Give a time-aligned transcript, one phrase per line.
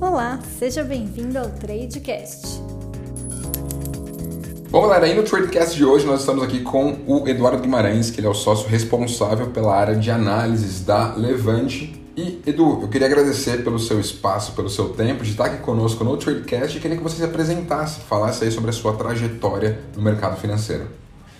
[0.00, 2.60] Olá, seja bem-vindo ao Tradecast.
[4.68, 8.18] Bom, galera, aí no Tradecast de hoje nós estamos aqui com o Eduardo Guimarães, que
[8.18, 12.02] ele é o sócio responsável pela área de análises da Levante.
[12.16, 16.02] E, Edu, eu queria agradecer pelo seu espaço, pelo seu tempo de estar aqui conosco
[16.02, 20.02] no Tradecast e queria que você se apresentasse, falasse aí sobre a sua trajetória no
[20.02, 20.88] mercado financeiro.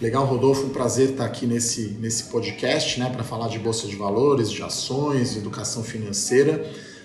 [0.01, 3.97] Legal, Rodolfo, um prazer estar aqui nesse, nesse podcast, né, para falar de bolsa de
[3.97, 6.65] valores, de ações, de educação financeira.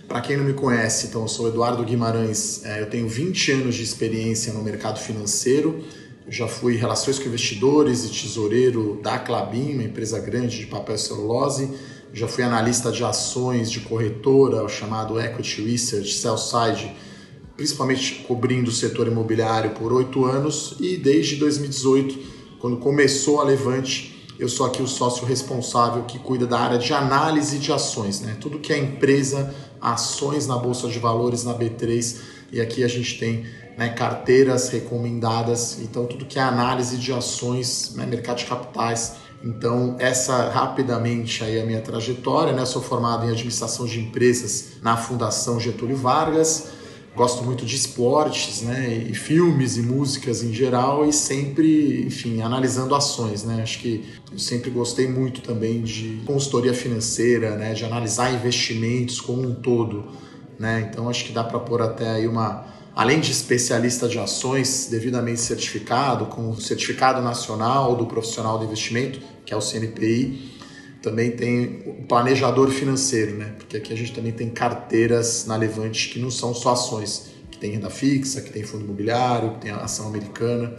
[0.10, 3.76] Para quem não me conhece, então eu sou Eduardo Guimarães, é, eu tenho 20 anos
[3.76, 5.84] de experiência no mercado financeiro,
[6.26, 10.96] eu já fui relações com investidores e tesoureiro da Clabin, uma empresa grande de papel
[10.96, 11.70] e celulose,
[12.12, 16.92] já fui analista de ações de corretora, o chamado Equity Research, Sell-Side,
[17.56, 20.76] principalmente cobrindo o setor imobiliário por oito anos.
[20.80, 26.46] E desde 2018 quando começou a Levante, eu sou aqui o sócio responsável que cuida
[26.46, 28.38] da área de análise de ações, né?
[28.40, 32.18] Tudo que é empresa, ações na bolsa de valores na B3
[32.52, 33.46] e aqui a gente tem
[33.78, 39.16] né, carteiras recomendadas, então tudo que é análise de ações, né, mercado de capitais.
[39.42, 42.66] Então, essa rapidamente aí a minha trajetória, né?
[42.66, 46.79] Sou formado em administração de empresas na Fundação Getúlio Vargas
[47.20, 52.96] gosto muito de esportes, né, e filmes e músicas em geral e sempre, enfim, analisando
[52.96, 53.62] ações, né?
[53.62, 59.42] Acho que eu sempre gostei muito também de consultoria financeira, né, de analisar investimentos como
[59.42, 60.06] um todo,
[60.58, 60.88] né?
[60.90, 65.42] Então acho que dá para pôr até aí uma além de especialista de ações devidamente
[65.42, 70.59] certificado, com o certificado nacional do profissional de investimento, que é o CNPI,
[71.02, 73.54] também tem o planejador financeiro, né?
[73.58, 77.58] Porque aqui a gente também tem carteiras na Levante que não são só ações, que
[77.58, 80.74] tem renda fixa, que tem fundo imobiliário, que tem ação americana.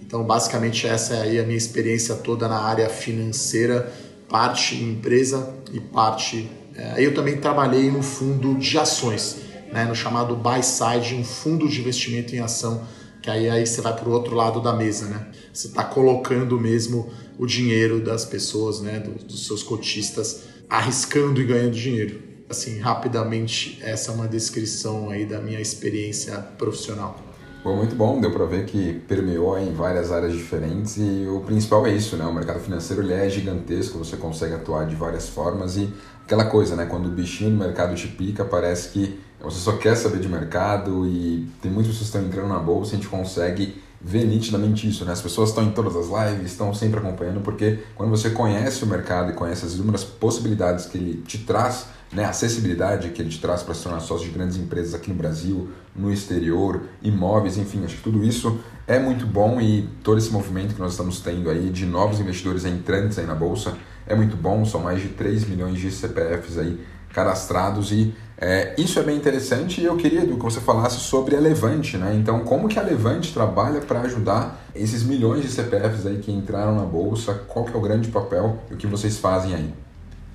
[0.00, 3.92] Então, basicamente, essa é aí a minha experiência toda na área financeira,
[4.28, 6.48] parte em empresa e parte.
[6.76, 9.38] É, eu também trabalhei no fundo de ações,
[9.72, 9.84] né?
[9.84, 12.86] no chamado buy side, um fundo de investimento em ação
[13.24, 15.28] que aí, aí você vai para o outro lado da mesa, né?
[15.50, 21.44] Você está colocando mesmo o dinheiro das pessoas, né, dos, dos seus cotistas, arriscando e
[21.44, 22.20] ganhando dinheiro.
[22.48, 27.18] Assim, rapidamente, essa é uma descrição aí da minha experiência profissional.
[27.64, 31.86] Bom, muito bom, deu para ver que permeou em várias áreas diferentes e o principal
[31.86, 32.26] é isso, né?
[32.26, 35.90] O mercado financeiro ele é gigantesco, você consegue atuar de várias formas e
[36.22, 36.84] aquela coisa, né?
[36.84, 41.06] Quando o bichinho do mercado te pica, parece que você só quer saber de mercado
[41.06, 45.02] e tem muitas pessoas que estão entrando na bolsa, a gente consegue ver nitidamente isso,
[45.06, 45.12] né?
[45.12, 48.86] As pessoas estão em todas as lives, estão sempre acompanhando, porque quando você conhece o
[48.86, 52.24] mercado e conhece as inúmeras possibilidades que ele te traz, né?
[52.24, 55.16] A acessibilidade que ele te traz para se tornar sócio de grandes empresas aqui no
[55.16, 60.30] Brasil, no exterior, imóveis, enfim, acho que tudo isso é muito bom e todo esse
[60.30, 63.74] movimento que nós estamos tendo aí de novos investidores entrantes aí na bolsa
[64.06, 66.78] é muito bom, são mais de 3 milhões de CPFs aí
[67.10, 68.14] cadastrados e
[68.46, 72.14] é, isso é bem interessante e eu queria, que você falasse sobre a Levante, né?
[72.14, 76.76] Então, como que a Levante trabalha para ajudar esses milhões de CPFs aí que entraram
[76.76, 77.32] na bolsa?
[77.48, 79.70] Qual que é o grande papel e o que vocês fazem aí?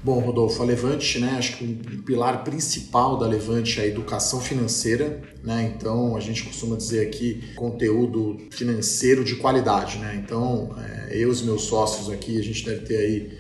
[0.04, 4.40] Bom, Rodolfo, a Levante, né, acho que o pilar principal da Levante é a educação
[4.40, 5.72] financeira, né?
[5.76, 10.20] Então, a gente costuma dizer aqui conteúdo financeiro de qualidade, né?
[10.26, 13.39] Então, é, eu e os meus sócios aqui, a gente deve ter aí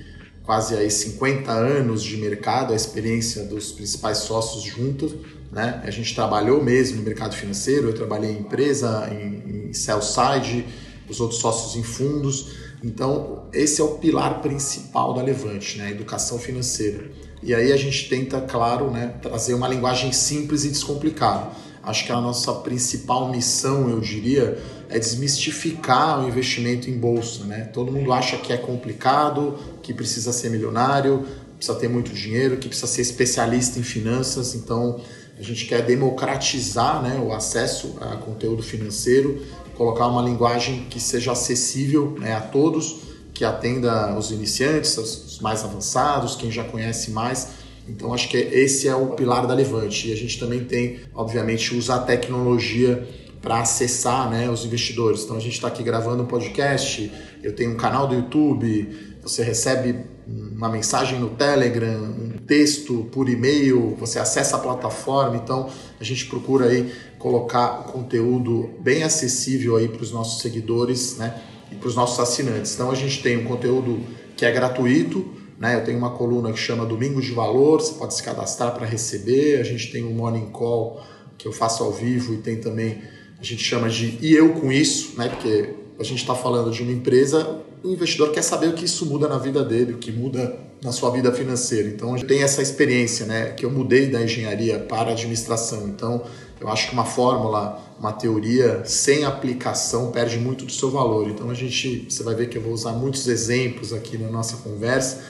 [0.49, 5.13] quase aí 50 anos de mercado, a experiência dos principais sócios juntos.
[5.51, 5.79] Né?
[5.83, 10.65] A gente trabalhou mesmo no mercado financeiro, eu trabalhei em empresa, em, em sell side,
[11.07, 12.53] os outros sócios em fundos.
[12.83, 15.91] Então, esse é o pilar principal da Levante, né?
[15.91, 17.11] educação financeira.
[17.43, 21.51] E aí a gente tenta, claro, né, trazer uma linguagem simples e descomplicada.
[21.83, 24.57] Acho que a nossa principal missão, eu diria,
[24.89, 27.45] é desmistificar o investimento em bolsa.
[27.45, 27.65] Né?
[27.71, 29.57] Todo mundo acha que é complicado,
[29.89, 31.25] que precisa ser milionário,
[31.57, 34.53] precisa ter muito dinheiro, que precisa ser especialista em finanças.
[34.53, 35.01] Então,
[35.35, 39.41] a gente quer democratizar né, o acesso a conteúdo financeiro,
[39.75, 42.99] colocar uma linguagem que seja acessível né, a todos,
[43.33, 47.47] que atenda os iniciantes, os mais avançados, quem já conhece mais.
[47.87, 50.09] Então, acho que esse é o pilar da Levante.
[50.09, 53.07] E a gente também tem, obviamente, usar a tecnologia
[53.41, 55.23] para acessar né, os investidores.
[55.23, 59.43] Então a gente está aqui gravando um podcast, eu tenho um canal do YouTube, você
[59.43, 59.95] recebe
[60.27, 66.25] uma mensagem no Telegram, um texto por e-mail, você acessa a plataforma, então a gente
[66.25, 71.39] procura aí colocar o conteúdo bem acessível aí para os nossos seguidores né,
[71.71, 72.73] e para os nossos assinantes.
[72.73, 74.01] Então a gente tem um conteúdo
[74.35, 75.75] que é gratuito, né?
[75.75, 79.59] Eu tenho uma coluna que chama Domingos de Valor, você pode se cadastrar para receber.
[79.59, 81.03] A gente tem um Morning Call
[81.37, 83.01] que eu faço ao vivo e tem também
[83.37, 85.27] a gente chama de e eu com isso, né?
[85.27, 89.05] Porque a gente está falando de uma empresa, o investidor quer saber o que isso
[89.05, 91.89] muda na vida dele, o que muda na sua vida financeira.
[91.89, 93.51] Então, gente tem essa experiência, né?
[93.51, 95.87] Que eu mudei da engenharia para a administração.
[95.89, 96.23] Então,
[96.59, 101.29] eu acho que uma fórmula, uma teoria sem aplicação perde muito do seu valor.
[101.29, 104.57] Então, a gente, você vai ver que eu vou usar muitos exemplos aqui na nossa
[104.57, 105.21] conversa.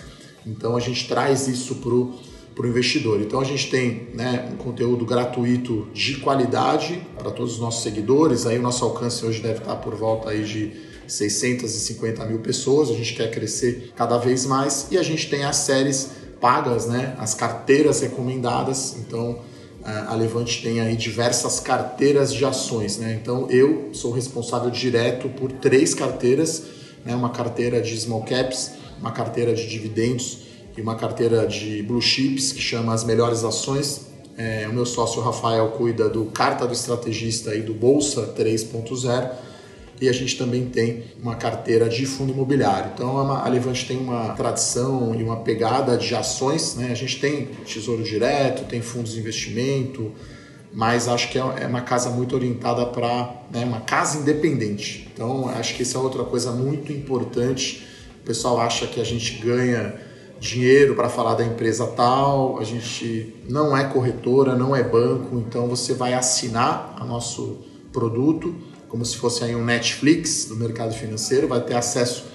[0.45, 2.13] Então, a gente traz isso para o
[2.59, 3.21] para o investidor.
[3.21, 8.45] Então a gente tem né, um conteúdo gratuito de qualidade para todos os nossos seguidores.
[8.45, 10.73] Aí o nosso alcance hoje deve estar por volta aí de
[11.07, 12.89] 650 mil pessoas.
[12.89, 16.09] A gente quer crescer cada vez mais e a gente tem as séries
[16.41, 18.97] pagas, né, as carteiras recomendadas.
[19.07, 19.39] Então
[19.81, 22.97] a Levante tem aí diversas carteiras de ações.
[22.97, 23.17] Né?
[23.21, 26.63] Então eu sou responsável direto por três carteiras,
[27.06, 30.48] né, uma carteira de small caps, uma carteira de dividendos
[30.79, 34.07] e uma carteira de blue chips que chama As Melhores Ações.
[34.37, 39.29] É, o meu sócio Rafael cuida do Carta do Estrategista e do Bolsa 3.0
[39.99, 42.91] e a gente também tem uma carteira de fundo imobiliário.
[42.93, 46.91] Então é a Levante tem uma tradição e uma pegada de ações, né?
[46.91, 50.13] A gente tem tesouro direto, tem fundos de investimento,
[50.71, 55.09] mas acho que é, é uma casa muito orientada para né, uma casa independente.
[55.13, 57.85] Então acho que essa é outra coisa muito importante.
[58.21, 60.07] O pessoal acha que a gente ganha
[60.39, 65.68] dinheiro para falar da empresa tal, a gente não é corretora, não é banco, então
[65.68, 67.57] você vai assinar o nosso
[67.91, 68.56] produto
[68.89, 72.25] como se fosse aí um Netflix do mercado financeiro, vai ter acesso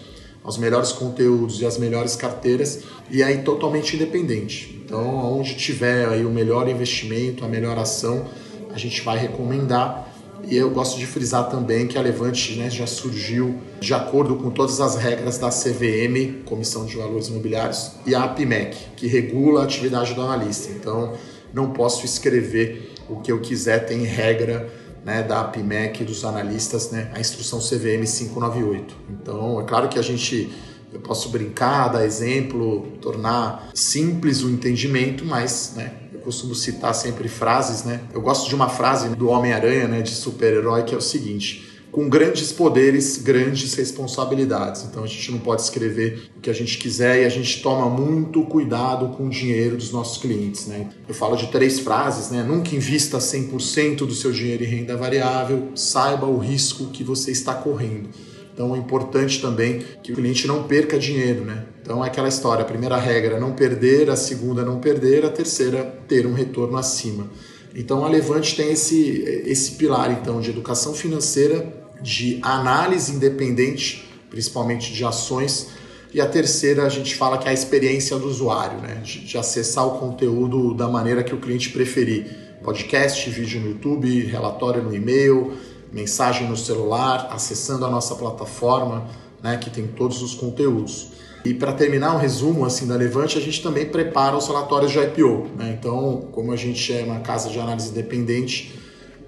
[0.42, 4.80] aos melhores conteúdos e às melhores carteiras e aí totalmente independente.
[4.84, 8.26] Então, onde tiver aí o melhor investimento, a melhor ação,
[8.72, 10.03] a gente vai recomendar
[10.48, 14.50] e eu gosto de frisar também que a Levante né, já surgiu de acordo com
[14.50, 19.64] todas as regras da CVM, Comissão de Valores Imobiliários, e a APMEC, que regula a
[19.64, 20.70] atividade do analista.
[20.72, 21.14] Então,
[21.52, 24.70] não posso escrever o que eu quiser, tem regra
[25.04, 28.96] né, da APMEC dos analistas, né, a instrução CVM 598.
[29.10, 30.50] Então, é claro que a gente
[30.94, 35.92] eu posso brincar, dar exemplo, tornar simples o entendimento, mas né,
[36.24, 38.00] costumo citar sempre frases, né?
[38.12, 42.08] Eu gosto de uma frase do Homem-Aranha, né, de super-herói, que é o seguinte: com
[42.08, 44.82] grandes poderes, grandes responsabilidades.
[44.82, 47.88] Então a gente não pode escrever o que a gente quiser e a gente toma
[47.88, 50.66] muito cuidado com o dinheiro dos nossos clientes.
[50.66, 50.88] Né?
[51.06, 52.42] Eu falo de três frases, né?
[52.42, 57.54] Nunca invista 100% do seu dinheiro em renda variável, saiba o risco que você está
[57.54, 58.08] correndo.
[58.52, 61.64] Então é importante também que o cliente não perca dinheiro, né?
[61.80, 65.93] Então é aquela história, a primeira regra não perder, a segunda não perder, a terceira
[66.06, 67.28] ter um retorno acima.
[67.74, 74.92] Então a Levante tem esse esse pilar então de educação financeira, de análise independente, principalmente
[74.92, 75.68] de ações,
[76.12, 79.02] e a terceira a gente fala que é a experiência do usuário, né?
[79.02, 82.44] De, de acessar o conteúdo da maneira que o cliente preferir.
[82.62, 85.52] Podcast, vídeo no YouTube, relatório no e-mail,
[85.92, 89.06] mensagem no celular, acessando a nossa plataforma,
[89.42, 91.08] né, que tem todos os conteúdos.
[91.44, 94.98] E para terminar um resumo assim da Levante, a gente também prepara os relatórios de
[94.98, 95.50] IPO.
[95.56, 95.76] Né?
[95.78, 98.80] Então, como a gente é uma casa de análise independente,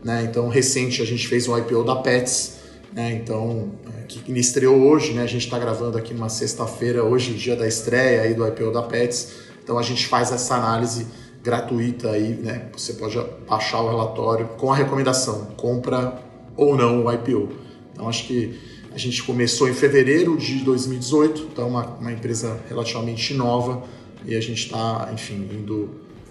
[0.02, 0.26] né?
[0.28, 2.56] então recente a gente fez um IPO da Pets,
[2.94, 3.20] né?
[3.22, 5.22] então é, que estreou hoje, né?
[5.22, 8.82] a gente está gravando aqui numa sexta-feira, hoje dia da estreia aí do IPO da
[8.82, 9.46] Pets.
[9.62, 11.06] Então a gente faz essa análise
[11.42, 12.68] gratuita aí, né?
[12.76, 16.20] Você pode baixar o relatório com a recomendação: compra
[16.56, 17.48] ou não o IPO.
[17.92, 18.58] Então acho que
[18.96, 23.82] a gente começou em fevereiro de 2018, então uma, uma empresa relativamente nova
[24.24, 25.90] e a gente está, enfim, indo,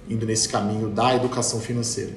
[0.09, 2.13] indo nesse caminho da educação financeira.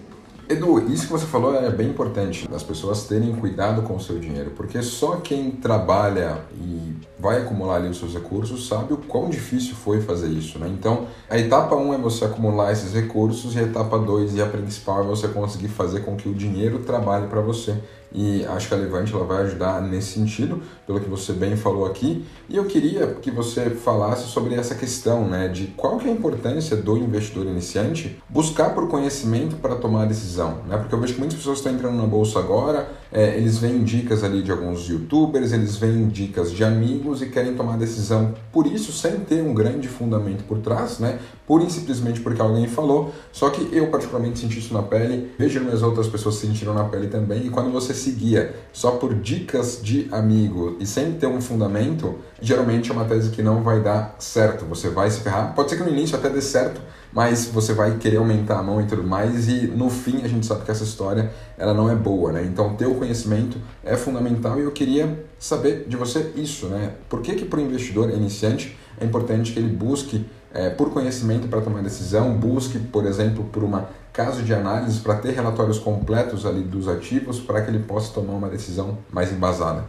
[0.49, 4.19] Edu, isso que você falou é bem importante, as pessoas terem cuidado com o seu
[4.19, 9.28] dinheiro, porque só quem trabalha e vai acumular ali os seus recursos sabe o quão
[9.28, 10.67] difícil foi fazer isso, né?
[10.67, 14.40] Então, a etapa 1 um é você acumular esses recursos e a etapa 2 e
[14.40, 17.76] a principal é você conseguir fazer com que o dinheiro trabalhe para você
[18.12, 21.87] e acho que a Levante ela vai ajudar nesse sentido, pelo que você bem falou
[21.87, 22.25] aqui.
[22.49, 26.15] E eu queria que você falasse sobre essa questão, né, de qual que é a
[26.15, 30.77] importância do investidor iniciante buscar por conhecimento para tomar a decisão, né?
[30.77, 34.23] Porque eu vejo que muitas pessoas estão entrando na bolsa agora, é, eles veem dicas
[34.23, 38.93] ali de alguns youtubers, eles veem dicas de amigos e querem tomar decisão por isso,
[38.93, 41.19] sem ter um grande fundamento por trás, né?
[41.47, 43.12] Pura e simplesmente porque alguém falou.
[43.33, 47.09] Só que eu particularmente senti isso na pele, vejo as outras pessoas sentiram na pele
[47.09, 52.17] também, e quando você seguia só por dicas de amigo e sem ter um fundamento,
[52.41, 54.65] geralmente é uma tese que não vai dar certo.
[54.67, 55.55] Você vai se ferrar.
[55.55, 56.81] Pode ser que no início até dê certo,
[57.12, 60.47] mas você vai querer aumentar a mão e tudo mais e no fim a gente
[60.47, 62.45] sabe que essa história ela não é boa, né?
[62.45, 66.93] Então ter o conhecimento é fundamental e eu queria saber de você isso, né?
[67.09, 71.47] Por que que para o investidor iniciante é importante que ele busque é, por conhecimento
[71.49, 76.45] para tomar decisão, busque, por exemplo, por uma caso de análise para ter relatórios completos
[76.45, 79.85] ali dos ativos para que ele possa tomar uma decisão mais embasada.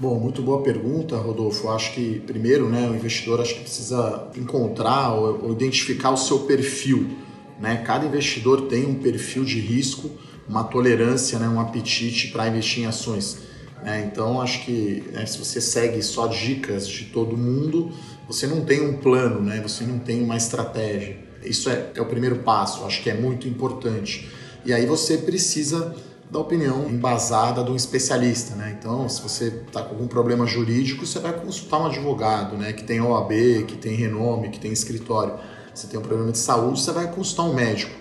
[0.00, 1.68] Bom, muito boa pergunta, Rodolfo.
[1.68, 6.38] Acho que primeiro, né, o investidor acho que precisa encontrar ou, ou identificar o seu
[6.38, 7.18] perfil.
[7.60, 7.82] Né?
[7.86, 10.10] Cada investidor tem um perfil de risco,
[10.48, 13.40] uma tolerância, né, um apetite para investir em ações.
[13.84, 14.08] Né?
[14.10, 17.92] Então, acho que né, se você segue só dicas de todo mundo,
[18.26, 19.60] você não tem um plano, né?
[19.60, 21.18] você não tem uma estratégia.
[21.44, 24.26] Isso é, é o primeiro passo, acho que é muito importante.
[24.64, 25.94] E aí você precisa
[26.30, 28.76] da opinião embasada de um especialista, né?
[28.78, 32.72] Então, se você está com algum problema jurídico, você vai consultar um advogado, né?
[32.72, 33.32] Que tem OAB,
[33.66, 35.34] que tem renome, que tem escritório.
[35.74, 37.92] Se tem um problema de saúde, você vai consultar um médico.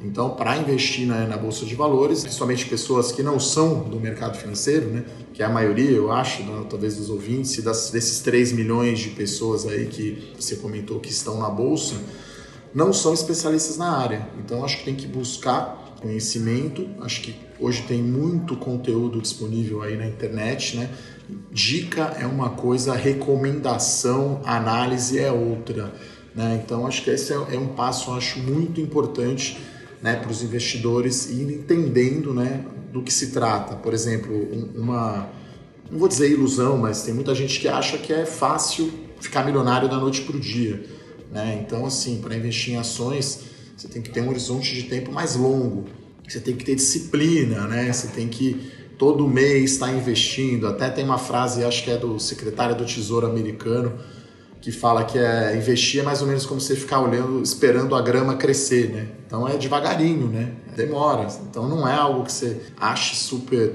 [0.00, 4.36] Então, para investir na, na, bolsa de valores, principalmente pessoas que não são do mercado
[4.36, 5.04] financeiro, né?
[5.34, 6.64] Que é a maioria, eu acho, né?
[6.68, 11.38] talvez dos ouvintes, das, desses 3 milhões de pessoas aí que você comentou que estão
[11.38, 11.96] na bolsa,
[12.74, 14.28] não são especialistas na área.
[14.38, 16.88] Então, acho que tem que buscar conhecimento.
[17.00, 20.90] Acho que hoje tem muito conteúdo disponível aí na internet, né?
[21.50, 25.92] Dica é uma coisa, recomendação, análise é outra.
[26.34, 26.60] Né?
[26.62, 29.58] Então acho que esse é, é um passo acho muito importante
[30.02, 33.76] né, para os investidores irem entendendo né, do que se trata.
[33.76, 34.34] Por exemplo,
[34.74, 35.30] uma
[35.90, 38.90] não vou dizer ilusão, mas tem muita gente que acha que é fácil
[39.20, 40.82] ficar milionário da noite para o dia.
[41.30, 41.62] Né?
[41.62, 43.40] Então, assim, para investir em ações,
[43.76, 45.84] você tem que ter um horizonte de tempo mais longo.
[46.28, 47.92] Você tem que ter disciplina, né?
[47.92, 50.66] Você tem que todo mês estar investindo.
[50.66, 53.98] Até tem uma frase, acho que é do secretário do Tesouro americano,
[54.60, 58.00] que fala que é investir é mais ou menos como você ficar olhando, esperando a
[58.00, 59.08] grama crescer, né?
[59.26, 60.52] Então é devagarinho, né?
[60.76, 61.26] Demora.
[61.50, 63.74] Então não é algo que você ache super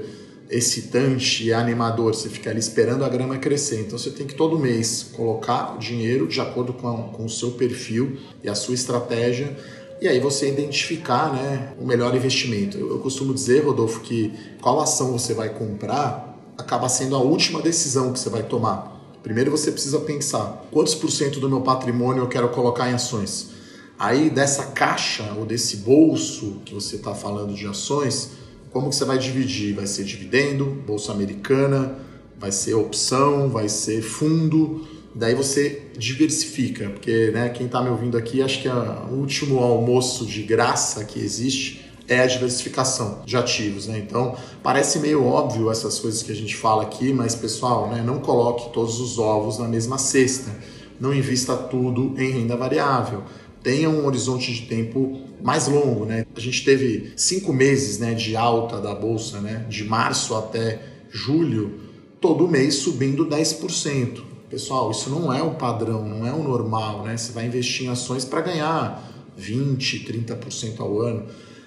[0.50, 3.80] excitante e animador, você fica ali esperando a grama crescer.
[3.80, 7.50] Então você tem que todo mês colocar o dinheiro de acordo com, com o seu
[7.50, 9.54] perfil e a sua estratégia
[10.00, 12.78] e aí você identificar né, o melhor investimento.
[12.78, 17.62] Eu, eu costumo dizer, Rodolfo, que qual ação você vai comprar acaba sendo a última
[17.62, 18.96] decisão que você vai tomar.
[19.22, 23.50] Primeiro você precisa pensar quantos por cento do meu patrimônio eu quero colocar em ações.
[23.98, 28.30] Aí dessa caixa ou desse bolso que você está falando de ações,
[28.70, 29.74] como que você vai dividir?
[29.74, 31.98] Vai ser dividendo, bolsa americana,
[32.38, 34.86] vai ser opção, vai ser fundo
[35.18, 40.24] Daí você diversifica, porque né, quem está me ouvindo aqui, acho que o último almoço
[40.24, 43.98] de graça que existe é a diversificação de ativos, né?
[43.98, 48.20] Então, parece meio óbvio essas coisas que a gente fala aqui, mas pessoal, né, não
[48.20, 50.52] coloque todos os ovos na mesma cesta.
[51.00, 53.24] Não invista tudo em renda variável.
[53.60, 56.26] Tenha um horizonte de tempo mais longo, né?
[56.36, 61.80] A gente teve cinco meses, né, de alta da bolsa, né, de março até julho,
[62.20, 64.27] todo mês subindo 10%.
[64.48, 67.14] Pessoal, isso não é o padrão, não é o normal, né?
[67.14, 71.26] Você vai investir em ações para ganhar 20, 30% ao ano.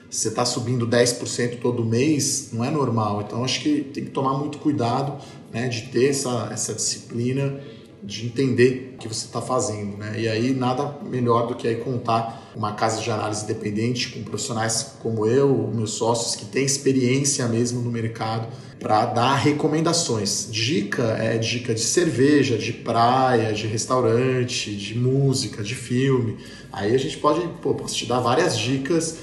[0.09, 3.21] Você está subindo 10% todo mês, não é normal.
[3.21, 5.23] Então, acho que tem que tomar muito cuidado
[5.53, 7.61] né, de ter essa, essa disciplina,
[8.03, 9.97] de entender o que você está fazendo.
[9.97, 10.19] Né?
[10.19, 14.95] E aí, nada melhor do que aí contar uma casa de análise independente com profissionais
[15.03, 18.47] como eu, meus sócios, que têm experiência mesmo no mercado
[18.81, 20.47] para dar recomendações.
[20.49, 26.37] Dica é dica de cerveja, de praia, de restaurante, de música, de filme.
[26.73, 29.19] Aí a gente pode, pô, posso te dar várias dicas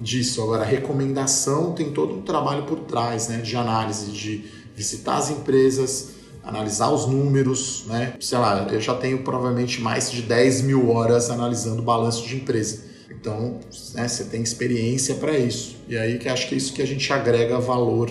[0.00, 0.40] disso.
[0.40, 4.44] Agora, recomendação tem todo um trabalho por trás, né, de análise, de
[4.76, 6.10] visitar as empresas,
[6.44, 8.14] analisar os números, né?
[8.20, 12.84] Sei lá, eu já tenho provavelmente mais de 10 mil horas analisando balanço de empresa.
[13.10, 13.58] Então,
[13.92, 15.76] né, você tem experiência para isso.
[15.88, 18.08] E aí que acho que é isso que a gente agrega valor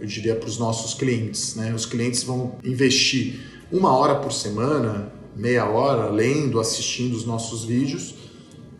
[0.00, 1.54] eu diria, para os nossos clientes.
[1.54, 1.72] Né?
[1.74, 3.40] Os clientes vão investir
[3.70, 8.14] uma hora por semana, meia hora, lendo, assistindo os nossos vídeos.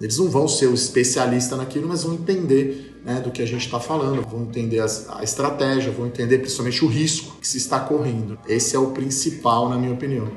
[0.01, 3.65] Eles não vão ser o especialista naquilo, mas vão entender né, do que a gente
[3.65, 7.81] está falando, vão entender as, a estratégia, vão entender principalmente o risco que se está
[7.81, 8.39] correndo.
[8.47, 10.29] Esse é o principal, na minha opinião.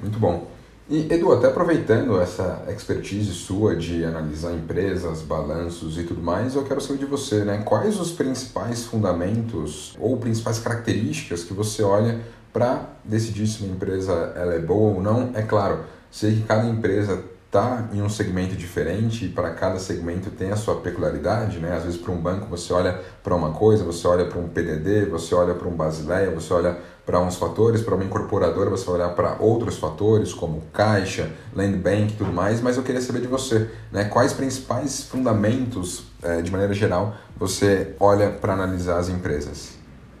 [0.00, 0.55] Muito bom.
[0.88, 6.62] E Edu, até aproveitando essa expertise sua de analisar empresas, balanços e tudo mais, eu
[6.62, 7.60] quero saber de você, né?
[7.64, 12.20] Quais os principais fundamentos ou principais características que você olha
[12.52, 15.32] para decidir se uma empresa ela é boa ou não?
[15.34, 20.30] É claro, sei que cada empresa está em um segmento diferente e para cada segmento
[20.30, 21.76] tem a sua peculiaridade, né?
[21.76, 25.06] Às vezes para um banco você olha para uma coisa, você olha para um PDD,
[25.06, 28.96] você olha para um Basileia, você olha para uns fatores, para uma incorporadora você vai
[28.96, 33.20] olhar para outros fatores, como caixa, land bank e tudo mais, mas eu queria saber
[33.20, 39.08] de você, né, quais principais fundamentos, é, de maneira geral, você olha para analisar as
[39.08, 39.76] empresas?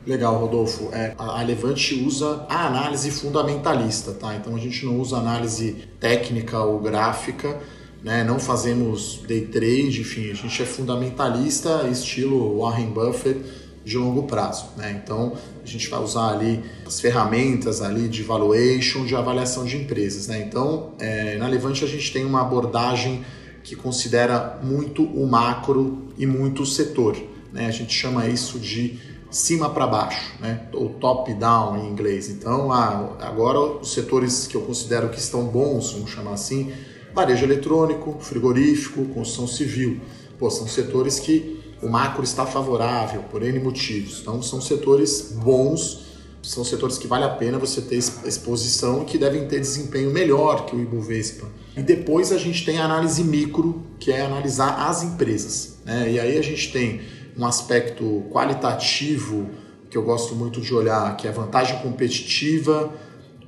[0.06, 0.88] Legal, Rodolfo.
[0.92, 4.36] É, a Levante usa a análise fundamentalista, tá?
[4.36, 7.58] Então a gente não usa análise técnica ou gráfica,
[8.04, 8.22] né?
[8.22, 13.40] Não fazemos day trade, enfim, a gente é fundamentalista, estilo Warren Buffett
[13.86, 14.66] de longo prazo.
[14.76, 15.00] Né?
[15.02, 15.34] Então,
[15.66, 20.28] a gente vai usar ali as ferramentas ali de valuation, de avaliação de empresas.
[20.28, 20.44] Né?
[20.46, 23.24] Então, é, na Levante a gente tem uma abordagem
[23.64, 27.16] que considera muito o macro e muito o setor.
[27.52, 27.66] Né?
[27.66, 30.68] A gente chama isso de cima para baixo, né?
[30.72, 32.30] ou top-down em inglês.
[32.30, 36.72] Então, ah, agora os setores que eu considero que estão bons, vamos chamar assim,
[37.12, 40.00] varejo eletrônico, frigorífico, construção civil.
[40.38, 44.20] Pô, são setores que o macro está favorável por N motivos.
[44.20, 46.06] Então, são setores bons,
[46.42, 50.64] são setores que vale a pena você ter exposição e que devem ter desempenho melhor
[50.66, 51.46] que o Ibovespa.
[51.76, 55.78] E depois a gente tem a análise micro, que é analisar as empresas.
[55.84, 56.12] Né?
[56.12, 57.02] E aí a gente tem
[57.36, 59.50] um aspecto qualitativo
[59.90, 62.92] que eu gosto muito de olhar, que é a vantagem competitiva,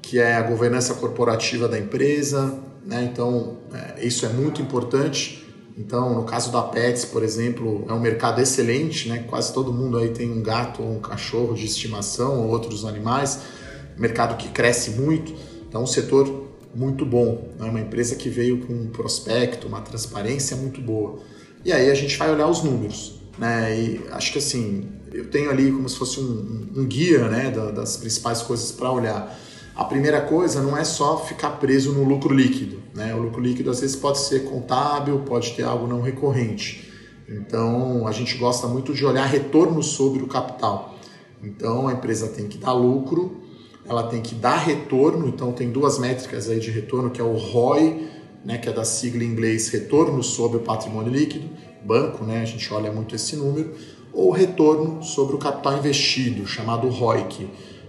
[0.02, 2.58] que é a governança corporativa da empresa.
[2.84, 3.08] Né?
[3.10, 5.37] Então, é, isso é muito importante.
[5.78, 9.24] Então, no caso da Pets, por exemplo, é um mercado excelente, né?
[9.28, 13.42] Quase todo mundo aí tem um gato ou um cachorro de estimação ou outros animais.
[13.96, 15.32] Mercado que cresce muito.
[15.68, 17.52] Então, um setor muito bom.
[17.60, 17.70] É né?
[17.70, 21.20] uma empresa que veio com um prospecto, uma transparência muito boa.
[21.64, 23.78] E aí a gente vai olhar os números, né?
[23.78, 27.96] E acho que assim, eu tenho ali como se fosse um, um guia, né, das
[27.96, 29.38] principais coisas para olhar.
[29.76, 32.82] A primeira coisa não é só ficar preso no lucro líquido.
[32.98, 33.14] Né?
[33.14, 36.90] O lucro líquido às vezes pode ser contábil, pode ter algo não recorrente.
[37.28, 40.98] Então a gente gosta muito de olhar retorno sobre o capital.
[41.40, 43.40] Então a empresa tem que dar lucro,
[43.86, 45.28] ela tem que dar retorno.
[45.28, 48.08] Então tem duas métricas aí de retorno que é o ROI,
[48.44, 51.48] né, que é da sigla em inglês retorno sobre o patrimônio líquido,
[51.84, 53.74] banco, né, a gente olha muito esse número,
[54.12, 57.48] ou retorno sobre o capital investido, chamado ROIC.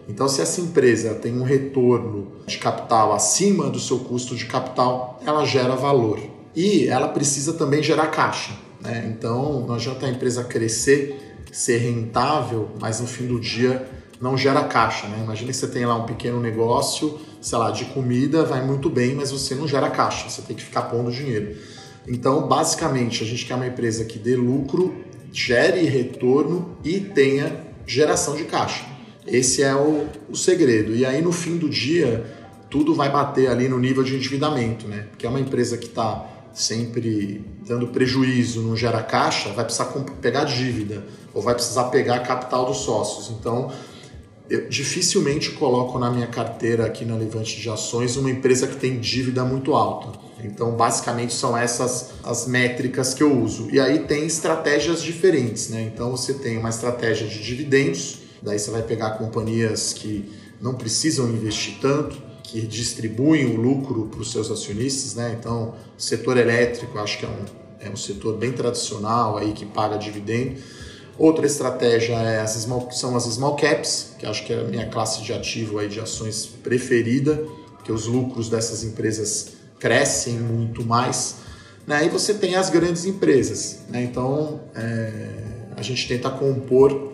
[0.09, 5.21] Então, se essa empresa tem um retorno de capital acima do seu custo de capital,
[5.23, 6.19] ela gera valor.
[6.55, 8.53] E ela precisa também gerar caixa.
[8.81, 9.13] Né?
[9.15, 13.87] Então, não adianta a empresa crescer, ser rentável, mas no fim do dia
[14.19, 15.07] não gera caixa.
[15.07, 15.19] Né?
[15.23, 19.13] Imagina que você tem lá um pequeno negócio, sei lá, de comida, vai muito bem,
[19.13, 21.55] mas você não gera caixa, você tem que ficar pondo dinheiro.
[22.07, 24.95] Então, basicamente, a gente quer uma empresa que dê lucro,
[25.31, 28.98] gere retorno e tenha geração de caixa.
[29.27, 30.95] Esse é o, o segredo.
[30.95, 32.25] E aí, no fim do dia,
[32.69, 35.07] tudo vai bater ali no nível de endividamento, né?
[35.09, 39.85] Porque é uma empresa que está sempre dando prejuízo, não gera caixa, vai precisar
[40.21, 43.29] pegar dívida ou vai precisar pegar capital dos sócios.
[43.37, 43.71] Então,
[44.49, 48.99] eu dificilmente coloco na minha carteira aqui na Levante de Ações uma empresa que tem
[48.99, 50.19] dívida muito alta.
[50.43, 53.69] Então, basicamente, são essas as métricas que eu uso.
[53.71, 55.91] E aí tem estratégias diferentes, né?
[55.93, 61.29] Então, você tem uma estratégia de dividendos, Daí você vai pegar companhias que não precisam
[61.29, 65.35] investir tanto, que distribuem o lucro para os seus acionistas, né?
[65.39, 69.97] Então, setor elétrico, acho que é um, é um setor bem tradicional aí que paga
[69.97, 70.59] dividendo.
[71.17, 74.87] Outra estratégia é as small, são as small caps, que acho que é a minha
[74.87, 77.45] classe de ativo aí de ações preferida,
[77.83, 79.49] que os lucros dessas empresas
[79.79, 81.35] crescem muito mais.
[81.85, 82.05] Né?
[82.05, 83.79] E você tem as grandes empresas.
[83.89, 84.03] Né?
[84.03, 85.29] Então, é,
[85.75, 87.11] a gente tenta compor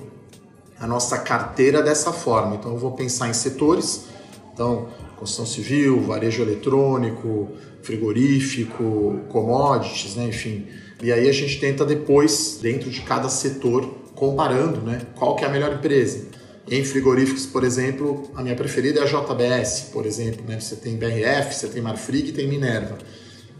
[0.80, 2.56] a nossa carteira dessa forma.
[2.56, 4.06] Então eu vou pensar em setores,
[4.54, 7.50] então construção civil, varejo eletrônico,
[7.82, 10.68] frigorífico, commodities, né, enfim.
[11.02, 15.48] E aí a gente tenta depois, dentro de cada setor, comparando, né, qual que é
[15.48, 16.26] a melhor empresa.
[16.70, 20.60] Em frigoríficos, por exemplo, a minha preferida é a JBS, por exemplo, né?
[20.60, 22.98] Você tem BRF, você tem Marfrig e tem Minerva.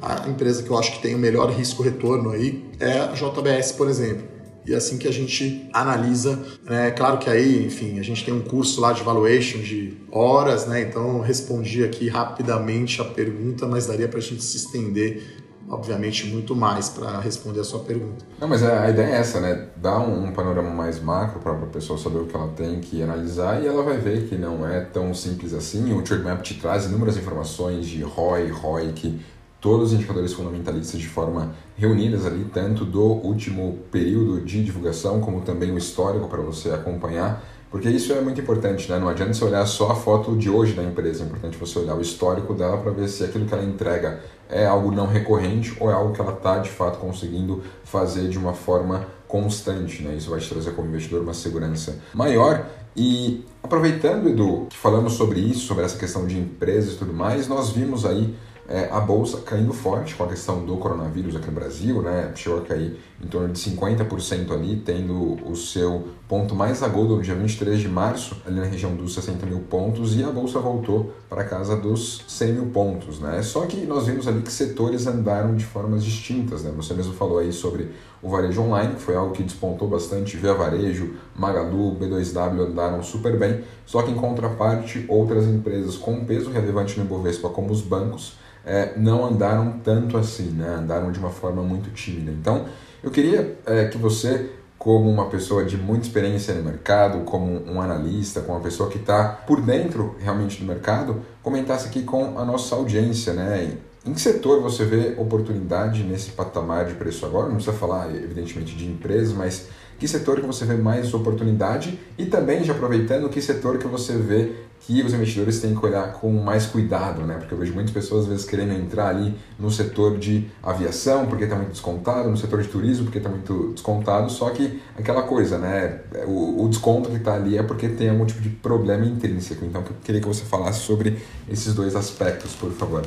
[0.02, 3.88] A empresa que eu acho que tem o melhor risco-retorno aí é a JBS, por
[3.88, 4.35] exemplo.
[4.66, 8.34] E é assim que a gente analisa, é claro que aí, enfim, a gente tem
[8.34, 10.82] um curso lá de valuation de horas, né?
[10.82, 16.56] Então respondi aqui rapidamente a pergunta, mas daria para a gente se estender obviamente muito
[16.56, 18.26] mais para responder a sua pergunta.
[18.40, 19.68] Não, mas a, ideia é essa, né?
[19.76, 23.02] Dar um, um panorama mais macro para a pessoa saber o que ela tem que
[23.02, 25.94] analisar e ela vai ver que não é tão simples assim.
[25.94, 29.20] O Trade te traz inúmeras informações de ROI, ROIC,
[29.66, 35.42] todos os indicadores fundamentalistas de forma reunidas ali, tanto do último período de divulgação, como
[35.42, 39.00] também o histórico para você acompanhar, porque isso é muito importante, né?
[39.00, 41.96] Não adianta você olhar só a foto de hoje da empresa, é importante você olhar
[41.96, 45.90] o histórico dela para ver se aquilo que ela entrega é algo não recorrente ou
[45.90, 50.14] é algo que ela está de fato conseguindo fazer de uma forma constante, né?
[50.14, 52.68] Isso vai te trazer como investidor uma segurança maior.
[52.96, 57.48] E aproveitando, Edu, que falamos sobre isso, sobre essa questão de empresas e tudo mais,
[57.48, 58.36] nós vimos aí
[58.68, 62.32] é, a bolsa caindo forte com a questão do coronavírus aqui no Brasil, né?
[62.36, 67.22] Chegou a cair em torno de 50% ali, tendo o seu ponto mais agudo no
[67.22, 71.14] dia 23 de março, ali na região dos 60 mil pontos, e a bolsa voltou
[71.30, 73.42] para casa dos 100 mil pontos, né?
[73.44, 76.74] Só que nós vimos ali que setores andaram de formas distintas, né?
[76.76, 80.56] Você mesmo falou aí sobre o varejo online, que foi algo que despontou bastante, Via
[80.56, 86.98] Varejo, Magalu, B2W andaram super bem, só que em contraparte, outras empresas com peso relevante
[86.98, 88.34] no Ibovespa, como os bancos,
[88.66, 90.76] é, não andaram tanto assim, né?
[90.80, 92.32] andaram de uma forma muito tímida.
[92.32, 92.66] Então,
[93.04, 97.82] eu queria é, que você como uma pessoa de muita experiência no mercado, como um
[97.82, 102.46] analista, como uma pessoa que está por dentro realmente do mercado, comentasse aqui com a
[102.46, 103.78] nossa audiência, né?
[104.06, 107.48] Em que setor você vê oportunidade nesse patamar de preço agora?
[107.48, 112.28] Não precisa falar, evidentemente, de empresas, mas que setor que você vê mais oportunidade e
[112.28, 114.52] também, já aproveitando, que setor que você vê
[114.86, 117.36] que os investidores têm que olhar com mais cuidado, né?
[117.38, 121.46] Porque eu vejo muitas pessoas às vezes querendo entrar ali no setor de aviação porque
[121.46, 125.58] está muito descontado, no setor de turismo porque está muito descontado, só que aquela coisa,
[125.58, 126.02] né?
[126.28, 129.66] O, o desconto que está ali é porque tem algum tipo de problema intrínseco.
[129.66, 131.18] Então eu queria que você falasse sobre
[131.50, 133.04] esses dois aspectos, por favor.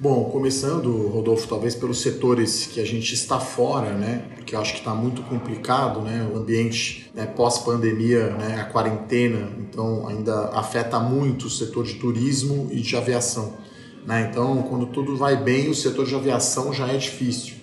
[0.00, 4.26] Bom, começando, Rodolfo, talvez pelos setores que a gente está fora, né?
[4.36, 6.30] Porque eu acho que está muito complicado, né?
[6.32, 8.60] O ambiente né, pós-pandemia, né?
[8.60, 13.54] A quarentena, então ainda afeta muito o setor de turismo e de aviação.
[14.06, 14.28] Né?
[14.30, 17.56] Então, quando tudo vai bem, o setor de aviação já é difícil,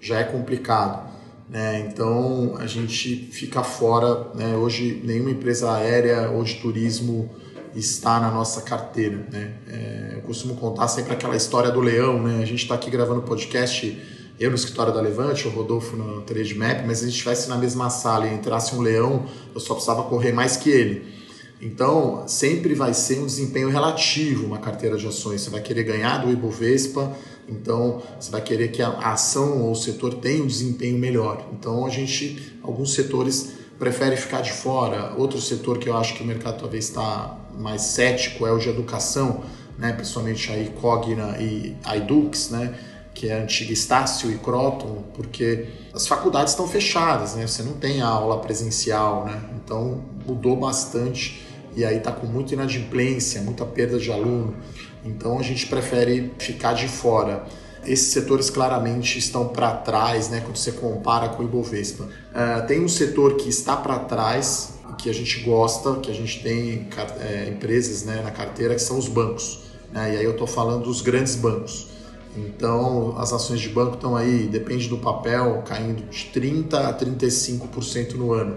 [0.00, 1.08] já é complicado.
[1.48, 1.88] Né?
[1.88, 4.32] Então, a gente fica fora.
[4.34, 4.56] Né?
[4.56, 7.30] Hoje, nenhuma empresa aérea ou de turismo
[7.78, 9.26] está na nossa carteira.
[9.30, 9.52] Né?
[9.68, 12.22] É, eu costumo contar sempre aquela história do leão.
[12.22, 12.42] Né?
[12.42, 14.00] A gente está aqui gravando podcast,
[14.38, 17.48] eu no escritório da Levante, o Rodolfo no Trade Map, mas se a gente estivesse
[17.48, 21.18] na mesma sala e entrasse um leão, eu só precisava correr mais que ele.
[21.60, 25.40] Então, sempre vai ser um desempenho relativo uma carteira de ações.
[25.40, 27.16] Você vai querer ganhar do Ibovespa,
[27.48, 31.48] então você vai querer que a ação ou o setor tenha um desempenho melhor.
[31.52, 35.14] Então, a gente, alguns setores prefere ficar de fora.
[35.16, 38.68] Outro setor que eu acho que o mercado talvez está mais cético é o de
[38.68, 39.42] educação,
[39.78, 39.92] né?
[39.92, 42.74] principalmente aí Cogna e a Edux, né?
[43.14, 47.46] que é a antiga Estácio e Croton, porque as faculdades estão fechadas, né?
[47.46, 49.40] você não tem aula presencial, né?
[49.56, 54.56] então mudou bastante e aí está com muita inadimplência, muita perda de aluno,
[55.04, 57.46] então a gente prefere ficar de fora
[57.88, 62.04] esses setores claramente estão para trás, né, quando você compara com o Ibovespa.
[62.04, 66.42] Uh, tem um setor que está para trás, que a gente gosta, que a gente
[66.42, 66.88] tem
[67.20, 69.60] é, empresas né, na carteira, que são os bancos.
[69.92, 71.88] Né, e aí eu estou falando dos grandes bancos.
[72.36, 78.14] Então, as ações de banco estão aí, depende do papel, caindo de 30% a 35%
[78.14, 78.54] no ano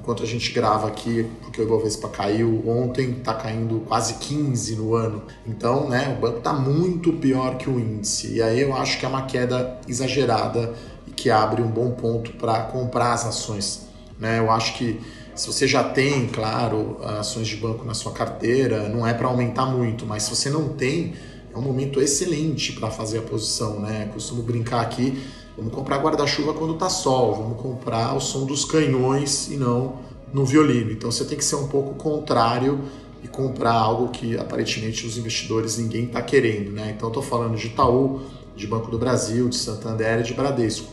[0.00, 4.94] enquanto a gente grava aqui, porque o Ibovespa caiu ontem, está caindo quase 15 no
[4.94, 5.22] ano.
[5.46, 8.34] Então, né, o banco está muito pior que o índice.
[8.34, 10.74] E aí eu acho que é uma queda exagerada
[11.06, 13.86] e que abre um bom ponto para comprar as ações.
[14.18, 14.38] Né?
[14.38, 15.00] Eu acho que
[15.34, 19.66] se você já tem, claro, ações de banco na sua carteira, não é para aumentar
[19.66, 21.14] muito, mas se você não tem,
[21.52, 24.10] é um momento excelente para fazer a posição, né?
[24.12, 25.20] Costumo brincar aqui
[25.60, 29.98] Vamos comprar guarda-chuva quando está sol, vamos comprar o som dos canhões e não
[30.32, 30.90] no violino.
[30.90, 32.80] Então você tem que ser um pouco contrário
[33.22, 36.70] e comprar algo que aparentemente os investidores ninguém está querendo.
[36.70, 36.94] Né?
[36.96, 38.22] Então estou falando de Itaú,
[38.56, 40.90] de Banco do Brasil, de Santander e de Bradesco.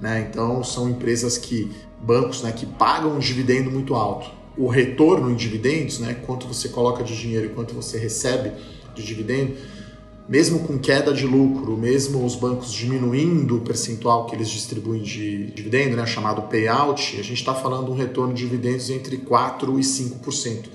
[0.00, 0.26] Né?
[0.28, 1.70] Então são empresas que,
[2.00, 4.30] bancos né, que pagam um dividendo muito alto.
[4.56, 8.52] O retorno em dividendos, né, quanto você coloca de dinheiro e quanto você recebe
[8.94, 9.54] de dividendo,
[10.28, 15.46] mesmo com queda de lucro, mesmo os bancos diminuindo o percentual que eles distribuem de
[15.52, 19.78] dividendo, né, chamado payout, a gente está falando de um retorno de dividendos entre 4%
[19.78, 20.68] e 5%.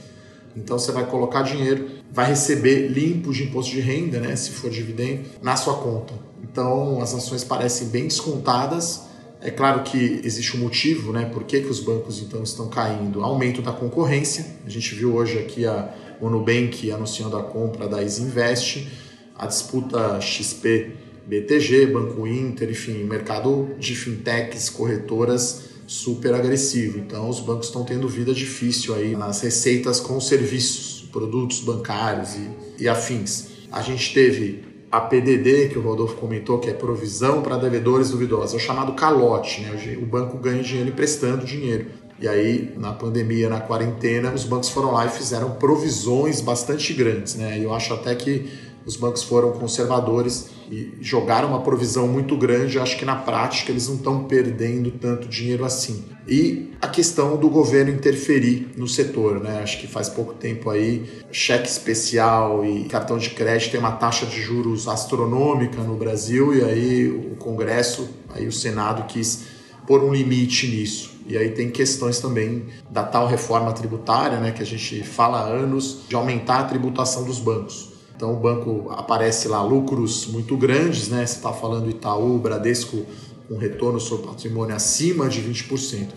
[0.56, 4.72] Então você vai colocar dinheiro, vai receber limpo de imposto de renda, né, se for
[4.72, 6.14] dividendo, na sua conta.
[6.44, 9.13] Então as ações parecem bem descontadas.
[9.44, 13.24] É claro que existe um motivo, né, por que, que os bancos então estão caindo.
[13.24, 14.46] Aumento da concorrência.
[14.66, 18.88] A gente viu hoje aqui a, o Nubank anunciando a compra da Isinvest
[19.36, 20.92] a disputa XP
[21.26, 26.98] BTG, Banco Inter, enfim, mercado de fintechs, corretoras super agressivo.
[26.98, 32.84] Então os bancos estão tendo vida difícil aí nas receitas com serviços, produtos bancários e,
[32.84, 33.48] e afins.
[33.72, 38.54] A gente teve a PDD, que o Rodolfo comentou, que é provisão para devedores duvidosos,
[38.54, 39.98] é o chamado calote, né?
[40.00, 41.88] O banco ganha dinheiro emprestando dinheiro.
[42.20, 47.34] E aí, na pandemia, na quarentena, os bancos foram lá e fizeram provisões bastante grandes,
[47.34, 47.60] né?
[47.60, 48.48] Eu acho até que
[48.86, 52.80] os bancos foram conservadores e jogaram uma provisão muito grande.
[52.80, 56.06] Acho que na prática eles não estão perdendo tanto dinheiro assim.
[56.28, 59.62] E a questão do governo interferir no setor, né?
[59.62, 64.26] Acho que faz pouco tempo aí, cheque especial e cartão de crédito tem uma taxa
[64.26, 69.46] de juros astronômica no Brasil e aí o Congresso, aí o Senado quis
[69.86, 71.14] pôr um limite nisso.
[71.26, 75.44] E aí tem questões também da tal reforma tributária, né, que a gente fala há
[75.44, 77.93] anos, de aumentar a tributação dos bancos.
[78.16, 81.26] Então o banco aparece lá lucros muito grandes, né?
[81.26, 83.06] Você está falando Itaú, Bradesco
[83.48, 86.08] com retorno sobre patrimônio acima de 20%.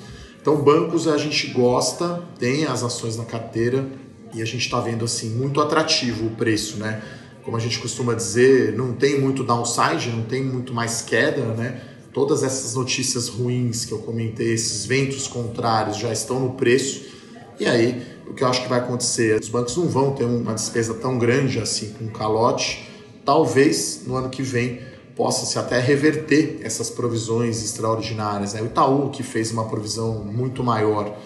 [0.40, 3.84] Então, bancos a gente gosta, tem as ações na carteira
[4.32, 7.02] e a gente está vendo assim muito atrativo o preço, né?
[7.42, 11.80] Como a gente costuma dizer, não tem muito downside, não tem muito mais queda, né?
[12.12, 17.06] Todas essas notícias ruins que eu comentei, esses ventos contrários já estão no preço.
[17.58, 19.40] E aí, o que eu acho que vai acontecer?
[19.40, 22.88] Os bancos não vão ter uma despesa tão grande assim com calote.
[23.24, 24.80] Talvez no ano que vem
[25.16, 28.52] possa-se até reverter essas provisões extraordinárias.
[28.52, 28.60] Né?
[28.60, 31.16] O Itaú, que fez uma provisão muito maior.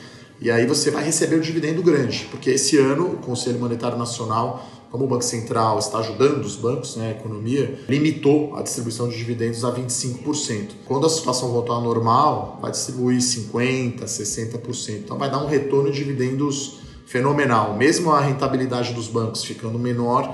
[0.40, 4.64] E aí você vai receber o dividendo grande, porque esse ano o Conselho Monetário Nacional,
[4.90, 9.16] como o Banco Central está ajudando os bancos, né, a economia, limitou a distribuição de
[9.18, 10.70] dividendos a 25%.
[10.86, 14.90] Quando a situação voltar ao normal, vai distribuir 50%, 60%.
[15.04, 16.79] Então vai dar um retorno de dividendos
[17.10, 17.76] fenomenal.
[17.76, 20.32] Mesmo a rentabilidade dos bancos ficando menor,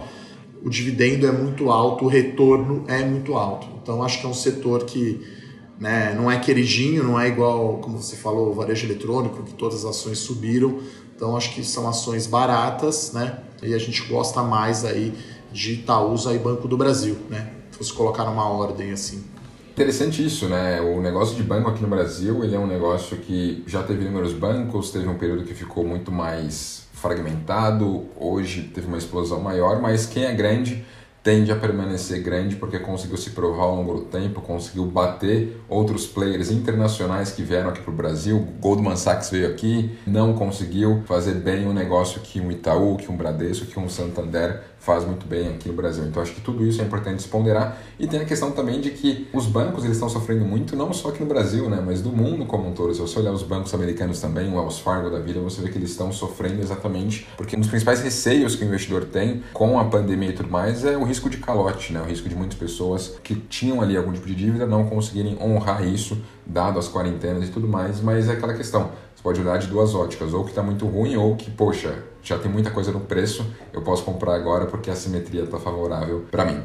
[0.63, 3.67] o dividendo é muito alto, o retorno é muito alto.
[3.83, 5.27] Então acho que é um setor que
[5.81, 9.87] né, não é queridinho, não é igual, como você falou, o varejo eletrônico, que todas
[9.87, 10.79] as ações subiram.
[11.15, 13.39] Então acho que são ações baratas, né?
[13.63, 15.15] E a gente gosta mais aí
[15.51, 17.53] de Itaúsa e Banco do Brasil, né?
[17.71, 19.25] Se fosse colocar numa ordem assim.
[19.77, 20.81] Interessante isso, né?
[20.81, 24.33] O negócio de banco aqui no Brasil, ele é um negócio que já teve inúmeros
[24.33, 30.07] bancos, teve um período que ficou muito mais fragmentado, hoje teve uma explosão maior, mas
[30.07, 30.83] quem é grande
[31.23, 36.07] tende a permanecer grande porque conseguiu se provar ao longo do tempo, conseguiu bater outros
[36.07, 38.49] players internacionais que vieram aqui para o Brasil.
[38.61, 43.17] Goldman Sachs veio aqui, não conseguiu fazer bem o negócio que um Itaú, que um
[43.17, 46.05] Bradesco, que um Santander faz muito bem aqui no Brasil.
[46.05, 48.91] Então acho que tudo isso é importante se ponderar e tem a questão também de
[48.91, 52.11] que os bancos eles estão sofrendo muito não só aqui no Brasil, né, mas do
[52.11, 52.95] mundo como um todo.
[52.95, 55.77] Se você olhar os bancos americanos também, o Wells Fargo da vida, você vê que
[55.77, 59.85] eles estão sofrendo exatamente porque um dos principais receios que o investidor tem com a
[59.87, 63.19] pandemia e tudo mais é o risco de calote, né, o risco de muitas pessoas
[63.25, 67.51] que tinham ali algum tipo de dívida não conseguirem honrar isso dado as quarentenas e
[67.51, 68.93] tudo mais, mas é aquela questão
[69.27, 72.49] pode olhar de duas óticas, ou que está muito ruim, ou que, poxa, já tem
[72.49, 76.63] muita coisa no preço, eu posso comprar agora porque a simetria está favorável para mim.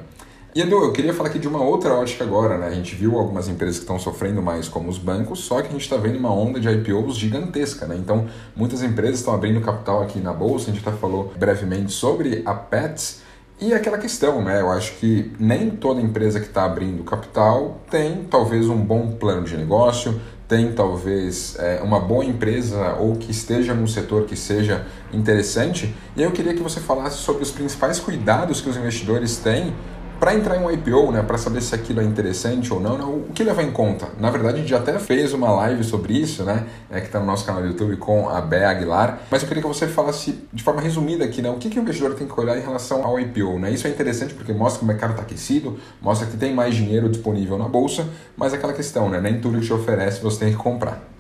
[0.54, 2.68] E Edu, eu queria falar aqui de uma outra ótica agora, né?
[2.68, 5.72] A gente viu algumas empresas que estão sofrendo mais, como os bancos, só que a
[5.72, 7.96] gente está vendo uma onda de IPOs gigantesca, né?
[7.98, 12.44] Então, muitas empresas estão abrindo capital aqui na bolsa, a gente já falou brevemente sobre
[12.46, 13.24] a Pets,
[13.60, 14.62] e aquela questão, né?
[14.62, 19.46] Eu acho que nem toda empresa que está abrindo capital tem talvez um bom plano
[19.46, 20.20] de negócio,
[20.52, 25.96] tem talvez é, uma boa empresa ou que esteja num setor que seja interessante.
[26.14, 29.74] E eu queria que você falasse sobre os principais cuidados que os investidores têm
[30.22, 33.04] para entrar em um IPO, né, para saber se aquilo é interessante ou não, né,
[33.04, 34.08] o que levar em conta?
[34.20, 37.26] Na verdade, a gente até fez uma live sobre isso, né, é, que está no
[37.26, 40.62] nosso canal do YouTube com a Bea Aguilar, mas eu queria que você falasse de
[40.62, 43.20] forma resumida aqui, né, o que, que o investidor tem que olhar em relação ao
[43.20, 43.58] IPO.
[43.58, 43.72] Né?
[43.72, 47.10] Isso é interessante porque mostra que o mercado está aquecido, mostra que tem mais dinheiro
[47.10, 48.08] disponível na bolsa,
[48.38, 51.11] mas é aquela questão, né, nem tudo que te oferece você tem que comprar.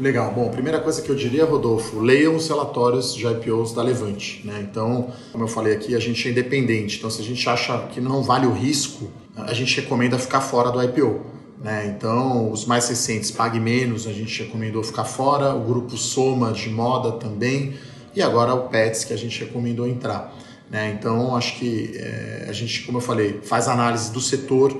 [0.00, 0.32] Legal.
[0.32, 4.40] Bom, primeira coisa que eu diria, Rodolfo, leiam os relatórios de IPOs da Levante.
[4.44, 4.64] Né?
[4.70, 6.98] Então, como eu falei aqui, a gente é independente.
[6.98, 10.70] Então, se a gente acha que não vale o risco, a gente recomenda ficar fora
[10.70, 11.20] do IPO.
[11.60, 11.92] Né?
[11.96, 15.52] Então, os mais recentes, Pague Menos, a gente recomendou ficar fora.
[15.52, 17.74] O grupo Soma de moda também.
[18.14, 20.32] E agora o Pets, que a gente recomendou entrar.
[20.70, 20.96] Né?
[20.96, 24.78] Então, acho que é, a gente, como eu falei, faz análise do setor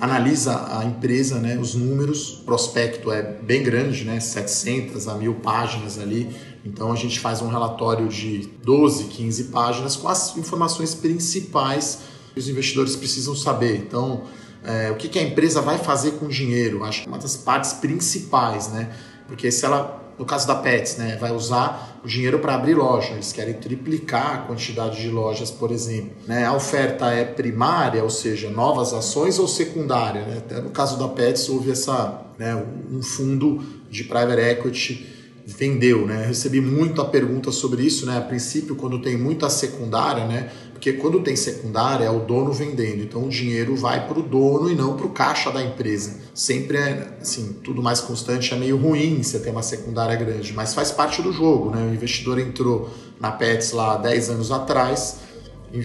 [0.00, 5.34] analisa a empresa, né, os números, o prospecto é bem grande, né, 700 a 1000
[5.36, 6.34] páginas ali,
[6.64, 12.00] então a gente faz um relatório de 12, 15 páginas com as informações principais
[12.32, 13.76] que os investidores precisam saber.
[13.76, 14.22] Então,
[14.62, 16.84] é, o que, que a empresa vai fazer com o dinheiro?
[16.84, 18.94] Acho que é uma das partes principais, né?
[19.26, 23.12] Porque se ela no caso da Pets, né, vai usar o dinheiro para abrir loja.
[23.12, 26.12] Eles querem triplicar a quantidade de lojas, por exemplo.
[26.26, 26.44] Né?
[26.44, 30.22] A oferta é primária, ou seja, novas ações, ou secundária.
[30.22, 30.38] Né?
[30.38, 32.54] Até no caso da Pets, houve essa, né,
[32.90, 36.22] um fundo de private equity vendeu, né?
[36.22, 38.18] Eu recebi muita pergunta sobre isso, né?
[38.18, 40.50] A princípio, quando tem muita secundária, né?
[40.80, 43.02] Porque quando tem secundária, é o dono vendendo.
[43.02, 46.16] Então o dinheiro vai para o dono e não para o caixa da empresa.
[46.34, 50.72] Sempre é assim, tudo mais constante, é meio ruim você ter uma secundária grande, mas
[50.72, 51.68] faz parte do jogo.
[51.68, 51.82] Né?
[51.82, 52.88] O investidor entrou
[53.20, 55.18] na Pets lá 10 anos atrás,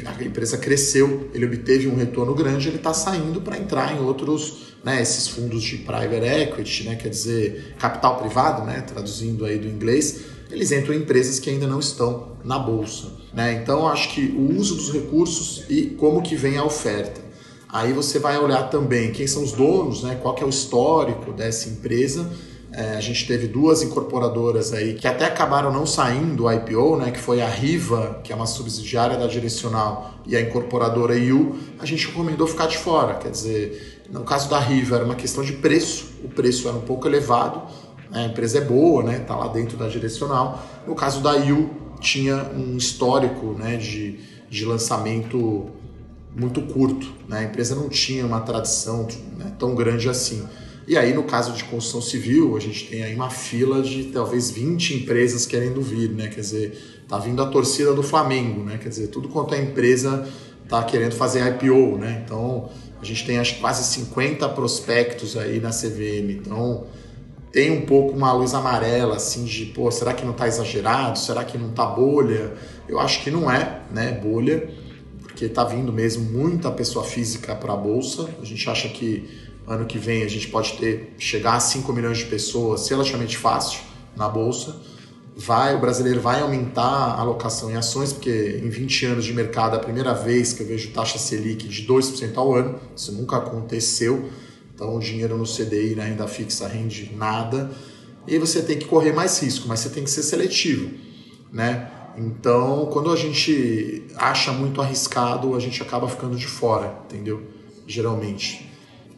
[0.06, 4.76] a empresa cresceu, ele obteve um retorno grande, ele está saindo para entrar em outros,
[4.82, 9.68] né, esses fundos de private equity, né, quer dizer, capital privado, né, traduzindo aí do
[9.68, 13.25] inglês, eles entram em empresas que ainda não estão na bolsa.
[13.36, 13.54] Né?
[13.62, 17.20] Então, acho que o uso dos recursos e como que vem a oferta.
[17.68, 20.18] Aí você vai olhar também quem são os donos, né?
[20.22, 22.32] qual é o histórico dessa empresa.
[22.72, 27.12] É, a gente teve duas incorporadoras aí que até acabaram não saindo do IPO, né?
[27.12, 31.58] que foi a Riva, que é uma subsidiária da Direcional, e a incorporadora IU.
[31.78, 35.44] A gente recomendou ficar de fora, quer dizer, No caso da Riva, era uma questão
[35.44, 37.64] de preço, o preço era um pouco elevado,
[38.12, 39.20] a empresa é boa, né?
[39.20, 40.64] Tá lá dentro da direcional.
[40.88, 45.70] No caso da IU, tinha um histórico né, de, de lançamento
[46.36, 47.12] muito curto.
[47.28, 47.40] Né?
[47.40, 50.46] A empresa não tinha uma tradição né, tão grande assim.
[50.88, 54.52] E aí, no caso de construção civil, a gente tem aí uma fila de talvez
[54.52, 56.28] 20 empresas querendo vir, né?
[56.28, 58.78] Quer dizer, tá vindo a torcida do Flamengo, né?
[58.78, 60.28] Quer dizer, tudo quanto é empresa
[60.70, 62.22] tá querendo fazer IPO, né?
[62.24, 62.70] Então,
[63.02, 66.30] a gente tem acho quase 50 prospectos aí na CVM.
[66.30, 66.86] Então,
[67.56, 71.18] tem um pouco uma luz amarela, assim, de, pô, será que não tá exagerado?
[71.18, 72.54] Será que não tá bolha?
[72.86, 74.70] Eu acho que não é, né, bolha,
[75.22, 78.30] porque tá vindo mesmo muita pessoa física para a bolsa.
[78.42, 79.30] A gente acha que
[79.66, 83.80] ano que vem a gente pode ter chegar a 5 milhões de pessoas relativamente fácil
[84.18, 84.76] na bolsa.
[85.34, 89.76] Vai, o brasileiro vai aumentar a alocação em ações, porque em 20 anos de mercado
[89.76, 92.82] é a primeira vez que eu vejo taxa Selic de 2% ao ano.
[92.94, 94.30] Isso nunca aconteceu.
[94.76, 97.72] Então o dinheiro no CDI, na né, renda fixa, rende nada.
[98.28, 100.92] E você tem que correr mais risco, mas você tem que ser seletivo,
[101.52, 101.90] né?
[102.18, 107.44] Então, quando a gente acha muito arriscado, a gente acaba ficando de fora, entendeu?
[107.88, 108.70] Geralmente.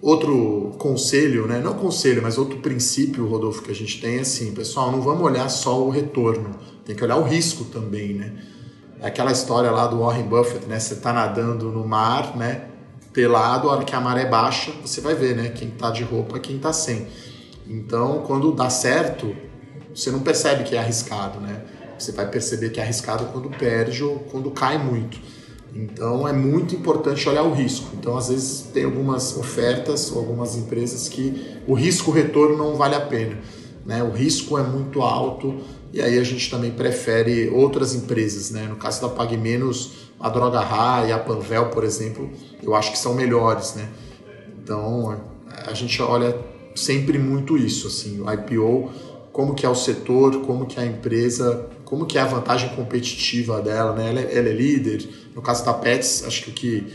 [0.02, 1.60] Outro conselho, né?
[1.60, 5.24] não conselho, mas outro princípio, Rodolfo, que a gente tem é assim, pessoal, não vamos
[5.24, 6.52] olhar só o retorno,
[6.86, 8.34] tem que olhar o risco também, né?
[9.00, 10.80] É aquela história lá do Warren Buffett, né?
[10.80, 12.67] Você está nadando no mar, né?
[13.18, 15.50] Pelado, a hora que a maré baixa, você vai ver, né?
[15.50, 17.08] Quem está de roupa, quem está sem.
[17.68, 19.36] Então, quando dá certo,
[19.92, 21.64] você não percebe que é arriscado, né?
[21.98, 25.18] Você vai perceber que é arriscado quando perde ou quando cai muito.
[25.74, 27.90] Então é muito importante olhar o risco.
[28.00, 32.94] Então às vezes tem algumas ofertas ou algumas empresas que o risco retorno não vale
[32.94, 33.40] a pena,
[33.84, 34.04] né?
[34.04, 35.58] O risco é muito alto
[35.92, 38.68] e aí a gente também prefere outras empresas, né?
[38.68, 42.30] No caso da Pague Menos, a Droga Ra e a Panvel, por exemplo,
[42.62, 43.88] eu acho que são melhores, né?
[44.64, 45.20] Então
[45.66, 46.38] a gente olha
[46.76, 48.90] sempre muito isso, assim, o IPO,
[49.32, 52.70] como que é o setor, como que é a empresa como que é a vantagem
[52.76, 54.10] competitiva dela, né?
[54.10, 55.08] Ela é, ela é líder.
[55.34, 56.94] No caso da Pets, acho que o que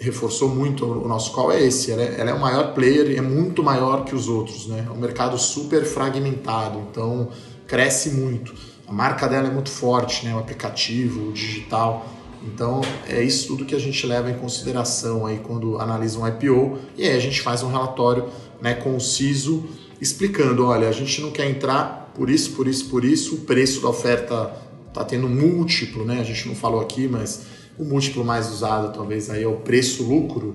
[0.00, 1.92] reforçou muito o nosso call é esse.
[1.92, 4.84] Ela é, ela é o maior player é muito maior que os outros, né?
[4.86, 7.28] É um mercado super fragmentado, então
[7.68, 8.52] cresce muito.
[8.88, 10.34] A marca dela é muito forte, né?
[10.34, 12.04] O aplicativo, o digital.
[12.46, 16.78] Então é isso tudo que a gente leva em consideração aí quando analisa um IPO
[16.96, 18.26] e aí a gente faz um relatório,
[18.60, 19.68] né, conciso
[20.00, 23.80] explicando, olha, a gente não quer entrar por isso, por isso, por isso, o preço
[23.80, 24.52] da oferta
[24.88, 26.20] está tendo múltiplo, né?
[26.20, 27.42] A gente não falou aqui, mas
[27.78, 30.54] o múltiplo mais usado talvez aí é o preço-lucro,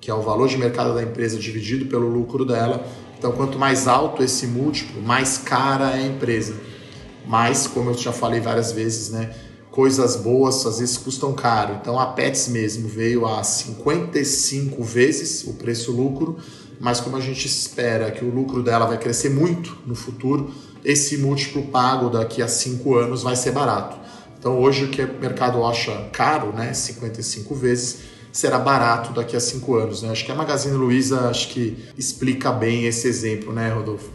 [0.00, 2.86] que é o valor de mercado da empresa dividido pelo lucro dela.
[3.18, 6.54] Então, quanto mais alto esse múltiplo, mais cara é a empresa.
[7.26, 9.34] Mas, como eu já falei várias vezes, né?
[9.70, 11.78] Coisas boas às vezes custam caro.
[11.80, 16.38] Então, a Pets mesmo veio a 55 vezes o preço-lucro,
[16.80, 20.50] mas como a gente espera que o lucro dela vai crescer muito no futuro,
[20.84, 23.98] esse múltiplo pago daqui a cinco anos vai ser barato.
[24.38, 27.98] Então hoje o que o mercado acha caro, né, 55 vezes,
[28.32, 30.02] será barato daqui a cinco anos.
[30.02, 30.10] Né?
[30.10, 34.10] Acho que a Magazine Luiza acho que explica bem esse exemplo, né, Rodolfo?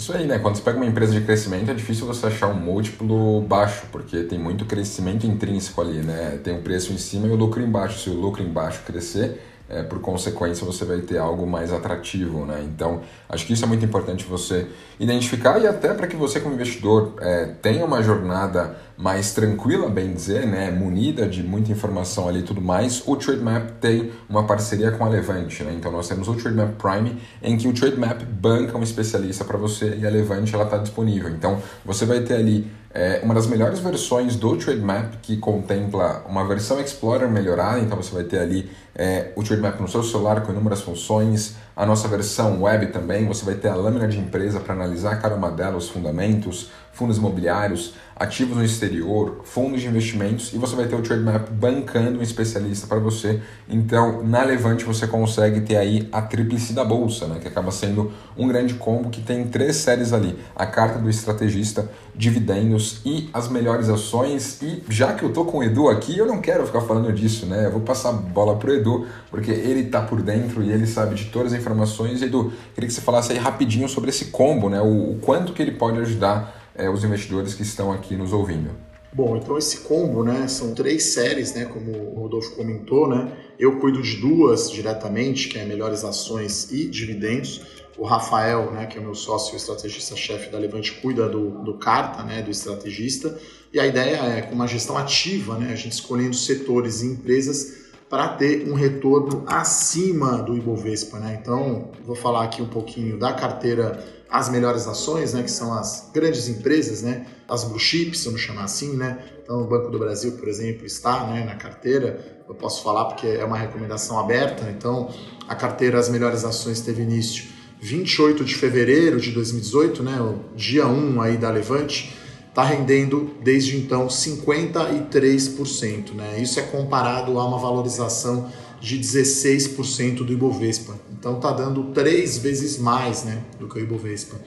[0.00, 0.38] Isso aí, né?
[0.38, 4.22] Quando você pega uma empresa de crescimento, é difícil você achar um múltiplo baixo, porque
[4.22, 6.40] tem muito crescimento intrínseco ali, né?
[6.42, 7.98] Tem o preço em cima e o lucro embaixo.
[7.98, 9.38] Se o lucro embaixo crescer,
[9.70, 12.60] é, por consequência você vai ter algo mais atrativo, né?
[12.64, 14.66] Então, acho que isso é muito importante você
[14.98, 20.12] identificar e até para que você como investidor é, tenha uma jornada mais tranquila, bem
[20.12, 20.70] dizer, né?
[20.70, 25.08] Munida de muita informação ali e tudo mais, o Trademap tem uma parceria com a
[25.08, 25.72] Levante, né?
[25.74, 29.96] Então nós temos o Trademap Prime, em que o Trademap banca um especialista para você
[29.96, 31.30] e a Levante ela está disponível.
[31.30, 36.44] Então você vai ter ali é uma das melhores versões do Trademap que contempla uma
[36.44, 38.68] versão Explorer melhorada, então você vai ter ali
[39.02, 43.42] é, o Trademap no seu celular com inúmeras funções, a nossa versão web também, você
[43.46, 47.94] vai ter a lâmina de empresa para analisar cada uma delas, os fundamentos, fundos imobiliários,
[48.20, 52.86] ativos no exterior, fundos de investimentos e você vai ter o Trademap bancando um especialista
[52.86, 53.40] para você.
[53.66, 58.12] Então, na Levante você consegue ter aí a tríplice da bolsa, né, que acaba sendo
[58.36, 63.48] um grande combo que tem três séries ali: a carta do estrategista, dividendos e as
[63.48, 64.60] melhores ações.
[64.60, 67.46] E já que eu tô com o Edu aqui, eu não quero ficar falando disso,
[67.46, 67.64] né?
[67.64, 71.14] Eu vou passar a bola pro Edu, porque ele tá por dentro e ele sabe
[71.14, 72.20] de todas as informações.
[72.20, 74.78] Edu, queria que você falasse aí rapidinho sobre esse combo, né?
[74.78, 78.70] O, o quanto que ele pode ajudar é, os investidores que estão aqui nos ouvindo.
[79.12, 83.80] Bom, então esse combo, né, são três séries, né, como o Rodolfo comentou, né, eu
[83.80, 87.60] cuido de duas diretamente, que é Melhores Ações e Dividendos,
[87.98, 92.40] o Rafael, né, que é meu sócio estrategista-chefe da Levante, cuida do, do Carta, né,
[92.40, 93.36] do estrategista,
[93.72, 97.80] e a ideia é, com uma gestão ativa, né, a gente escolhendo setores e empresas
[98.08, 101.38] para ter um retorno acima do Ibovespa, né?
[101.40, 106.08] Então, vou falar aqui um pouquinho da carteira as melhores ações, né, que são as
[106.14, 109.18] grandes empresas, né, as blue chips, vamos chamar assim, né.
[109.42, 112.42] Então, o Banco do Brasil, por exemplo, está, né, na carteira.
[112.48, 114.70] Eu posso falar porque é uma recomendação aberta.
[114.70, 115.12] Então,
[115.48, 117.44] a carteira as melhores ações teve início
[117.80, 122.16] 28 de fevereiro de 2018, né, o dia 1 aí da Levante,
[122.48, 126.40] está rendendo desde então 53%, né.
[126.40, 128.48] Isso é comparado a uma valorização
[128.80, 130.98] de 16% do Ibovespa.
[131.12, 134.40] Então está dando três vezes mais né, do que o Ibovespa.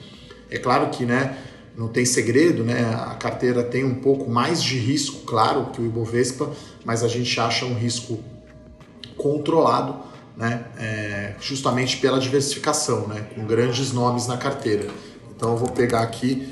[0.50, 1.38] É claro que né,
[1.76, 5.86] não tem segredo, né, a carteira tem um pouco mais de risco, claro, que o
[5.86, 6.50] Ibovespa,
[6.84, 8.18] mas a gente acha um risco
[9.16, 9.96] controlado,
[10.36, 14.88] né, é, justamente pela diversificação, né, com grandes nomes na carteira.
[15.34, 16.48] Então eu vou pegar aqui,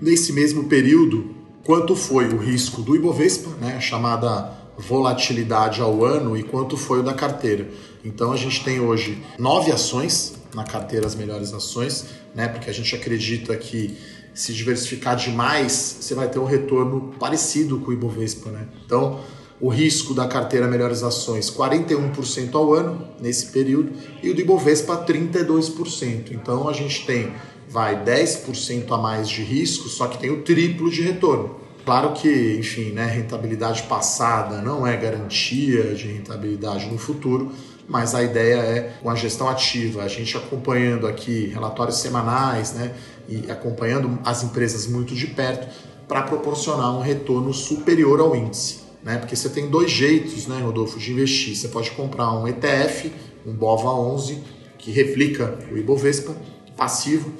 [0.00, 6.42] nesse mesmo período, quanto foi o risco do Ibovespa, né, chamada volatilidade ao ano e
[6.42, 7.68] quanto foi o da carteira.
[8.04, 12.48] Então a gente tem hoje nove ações na carteira as melhores ações, né?
[12.48, 13.96] Porque a gente acredita que
[14.34, 18.66] se diversificar demais, você vai ter um retorno parecido com o Ibovespa, né?
[18.84, 19.20] Então,
[19.60, 24.96] o risco da carteira melhores ações 41% ao ano nesse período e o do Ibovespa
[25.06, 26.32] 32%.
[26.32, 27.32] Então a gente tem
[27.68, 31.61] vai 10% a mais de risco, só que tem o triplo de retorno.
[31.84, 37.50] Claro que, enfim, né, rentabilidade passada não é garantia de rentabilidade no futuro,
[37.88, 42.94] mas a ideia é, com a gestão ativa, a gente acompanhando aqui relatórios semanais né,
[43.28, 45.66] e acompanhando as empresas muito de perto
[46.06, 48.80] para proporcionar um retorno superior ao índice.
[49.02, 49.18] Né?
[49.18, 51.56] Porque você tem dois jeitos, né, Rodolfo, de investir.
[51.56, 53.12] Você pode comprar um ETF,
[53.44, 54.38] um BOVA11,
[54.78, 56.36] que replica o Ibovespa,
[56.76, 57.32] passivo,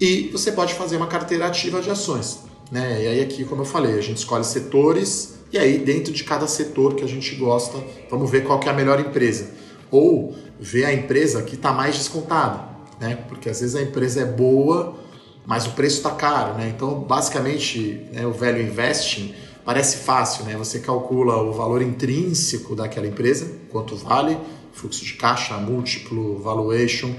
[0.00, 2.51] e você pode fazer uma carteira ativa de ações.
[2.72, 3.02] Né?
[3.02, 6.46] E aí aqui, como eu falei, a gente escolhe setores e aí dentro de cada
[6.46, 7.78] setor que a gente gosta,
[8.10, 9.50] vamos ver qual que é a melhor empresa.
[9.90, 12.66] Ou ver a empresa que está mais descontada,
[12.98, 13.16] né?
[13.28, 14.96] Porque às vezes a empresa é boa,
[15.44, 16.72] mas o preço está caro, né?
[16.74, 19.34] Então, basicamente, né, o velho investing
[19.66, 20.56] parece fácil, né?
[20.56, 24.38] Você calcula o valor intrínseco daquela empresa, quanto vale,
[24.72, 27.14] fluxo de caixa, múltiplo, valuation,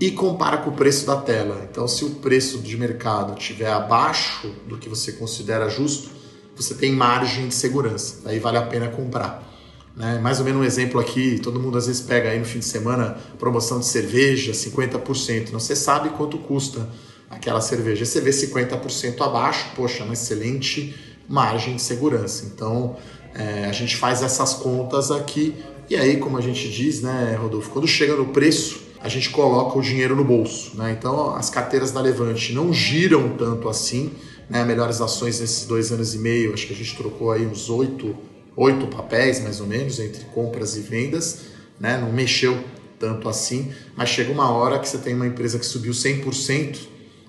[0.00, 1.66] e compara com o preço da tela.
[1.70, 6.08] Então, se o preço de mercado estiver abaixo do que você considera justo,
[6.56, 8.22] você tem margem de segurança.
[8.24, 9.46] Aí vale a pena comprar.
[9.94, 10.18] Né?
[10.18, 12.64] Mais ou menos um exemplo aqui, todo mundo às vezes pega aí no fim de
[12.64, 15.50] semana promoção de cerveja, 50%.
[15.50, 16.88] Não você sabe quanto custa
[17.28, 18.04] aquela cerveja.
[18.04, 20.94] Você vê 50% abaixo, poxa, uma excelente
[21.28, 22.46] margem de segurança.
[22.46, 22.96] Então,
[23.34, 25.54] é, a gente faz essas contas aqui
[25.90, 29.78] e aí, como a gente diz, né, Rodolfo, quando chega no preço, a gente coloca
[29.78, 30.76] o dinheiro no bolso.
[30.76, 30.94] Né?
[30.98, 34.12] Então as carteiras da Levante não giram tanto assim.
[34.48, 34.64] Né?
[34.64, 38.16] Melhores ações nesses dois anos e meio, acho que a gente trocou aí uns oito,
[38.56, 41.42] oito papéis mais ou menos entre compras e vendas.
[41.78, 41.98] Né?
[41.98, 42.62] Não mexeu
[42.98, 46.78] tanto assim, mas chega uma hora que você tem uma empresa que subiu 100%,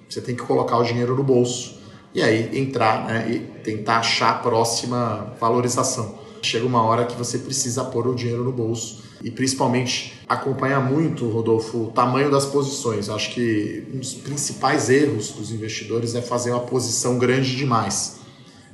[0.10, 1.80] você tem que colocar o dinheiro no bolso
[2.14, 3.32] e aí entrar né?
[3.32, 6.20] e tentar achar a próxima valorização.
[6.42, 11.28] Chega uma hora que você precisa pôr o dinheiro no bolso e principalmente acompanhar muito,
[11.28, 13.10] Rodolfo, o tamanho das posições.
[13.10, 18.20] Acho que um dos principais erros dos investidores é fazer uma posição grande demais,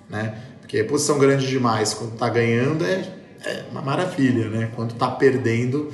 [0.09, 0.43] né?
[0.61, 3.13] Porque posição grande demais quando está ganhando é,
[3.45, 4.71] é, uma maravilha, né?
[4.75, 5.91] Quando está perdendo,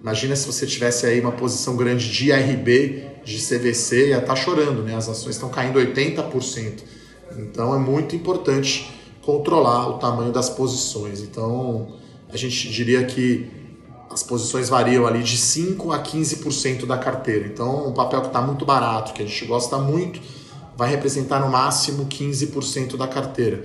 [0.00, 4.36] imagina se você tivesse aí uma posição grande de IRB, de CVC, ia estar tá
[4.36, 4.94] chorando, né?
[4.94, 6.82] As ações estão caindo 80%.
[7.38, 8.95] Então é muito importante
[9.26, 11.20] controlar o tamanho das posições.
[11.20, 11.88] Então
[12.28, 13.50] a gente diria que
[14.08, 17.46] as posições variam ali de 5 a 15% da carteira.
[17.46, 20.20] Então, um papel que está muito barato, que a gente gosta muito,
[20.76, 23.64] vai representar no máximo 15% da carteira.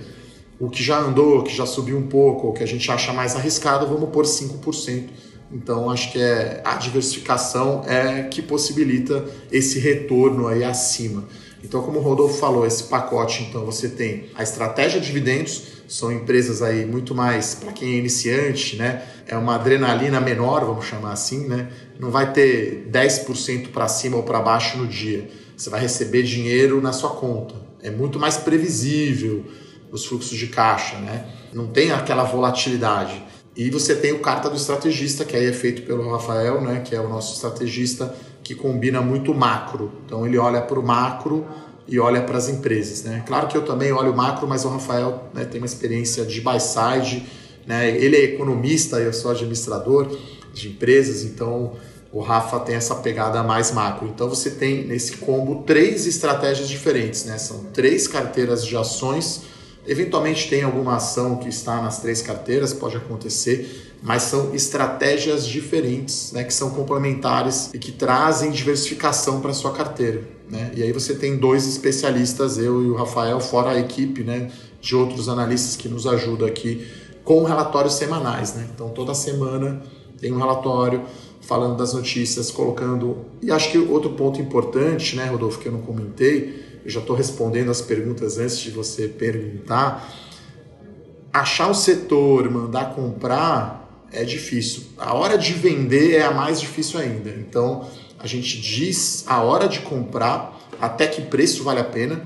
[0.58, 3.36] O que já andou, que já subiu um pouco, ou que a gente acha mais
[3.36, 5.08] arriscado, vamos pôr 5%.
[5.52, 11.24] Então, acho que é a diversificação é que possibilita esse retorno aí acima.
[11.62, 16.10] Então, como o Rodolfo falou, esse pacote, então você tem a estratégia de dividendos, são
[16.10, 19.02] empresas aí muito mais para quem é iniciante, né?
[19.26, 21.68] É uma adrenalina menor, vamos chamar assim, né?
[22.00, 25.30] Não vai ter 10% para cima ou para baixo no dia.
[25.56, 27.54] Você vai receber dinheiro na sua conta.
[27.82, 29.44] É muito mais previsível
[29.90, 31.26] os fluxos de caixa, né?
[31.52, 33.22] Não tem aquela volatilidade.
[33.54, 36.80] E você tem o carta do estrategista, que aí é feito pelo Rafael, né?
[36.80, 39.92] Que é o nosso estrategista que combina muito macro.
[40.04, 41.46] Então ele olha para o macro
[41.86, 43.02] e olha para as empresas.
[43.02, 43.22] Né?
[43.26, 46.58] Claro que eu também olho macro, mas o Rafael né, tem uma experiência de buy
[46.60, 47.26] side,
[47.66, 47.90] né?
[47.90, 50.08] ele é economista, eu sou administrador
[50.52, 51.72] de empresas, então
[52.12, 54.06] o Rafa tem essa pegada mais macro.
[54.08, 57.38] Então você tem nesse combo três estratégias diferentes, né?
[57.38, 59.51] são três carteiras de ações
[59.86, 66.32] Eventualmente tem alguma ação que está nas três carteiras, pode acontecer, mas são estratégias diferentes,
[66.32, 70.22] né, que são complementares e que trazem diversificação para sua carteira.
[70.48, 70.70] Né?
[70.76, 74.94] E aí você tem dois especialistas, eu e o Rafael, fora a equipe né, de
[74.94, 76.86] outros analistas que nos ajudam aqui
[77.24, 78.54] com relatórios semanais.
[78.54, 78.68] Né?
[78.74, 79.82] Então toda semana
[80.20, 81.02] tem um relatório
[81.40, 83.16] falando das notícias, colocando.
[83.42, 87.14] E acho que outro ponto importante, né, Rodolfo, que eu não comentei, eu já estou
[87.14, 90.12] respondendo as perguntas antes de você perguntar.
[91.32, 94.82] Achar o setor, mandar comprar é difícil.
[94.98, 97.30] A hora de vender é a mais difícil ainda.
[97.30, 102.24] Então, a gente diz a hora de comprar, até que preço vale a pena,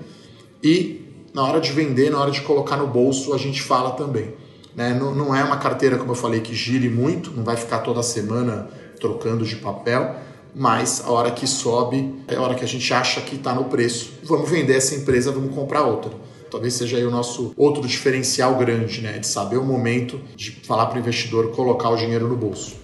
[0.63, 4.35] e na hora de vender, na hora de colocar no bolso, a gente fala também.
[4.75, 4.93] Né?
[4.93, 8.03] Não, não é uma carteira, como eu falei, que gire muito, não vai ficar toda
[8.03, 10.17] semana trocando de papel,
[10.59, 13.65] mas a hora que sobe é a hora que a gente acha que está no
[13.65, 14.15] preço.
[14.23, 16.11] Vamos vender essa empresa, vamos comprar outra.
[16.51, 19.19] Talvez seja aí o nosso outro diferencial grande, né?
[19.19, 22.75] De saber o momento de falar para o investidor colocar o dinheiro no bolso.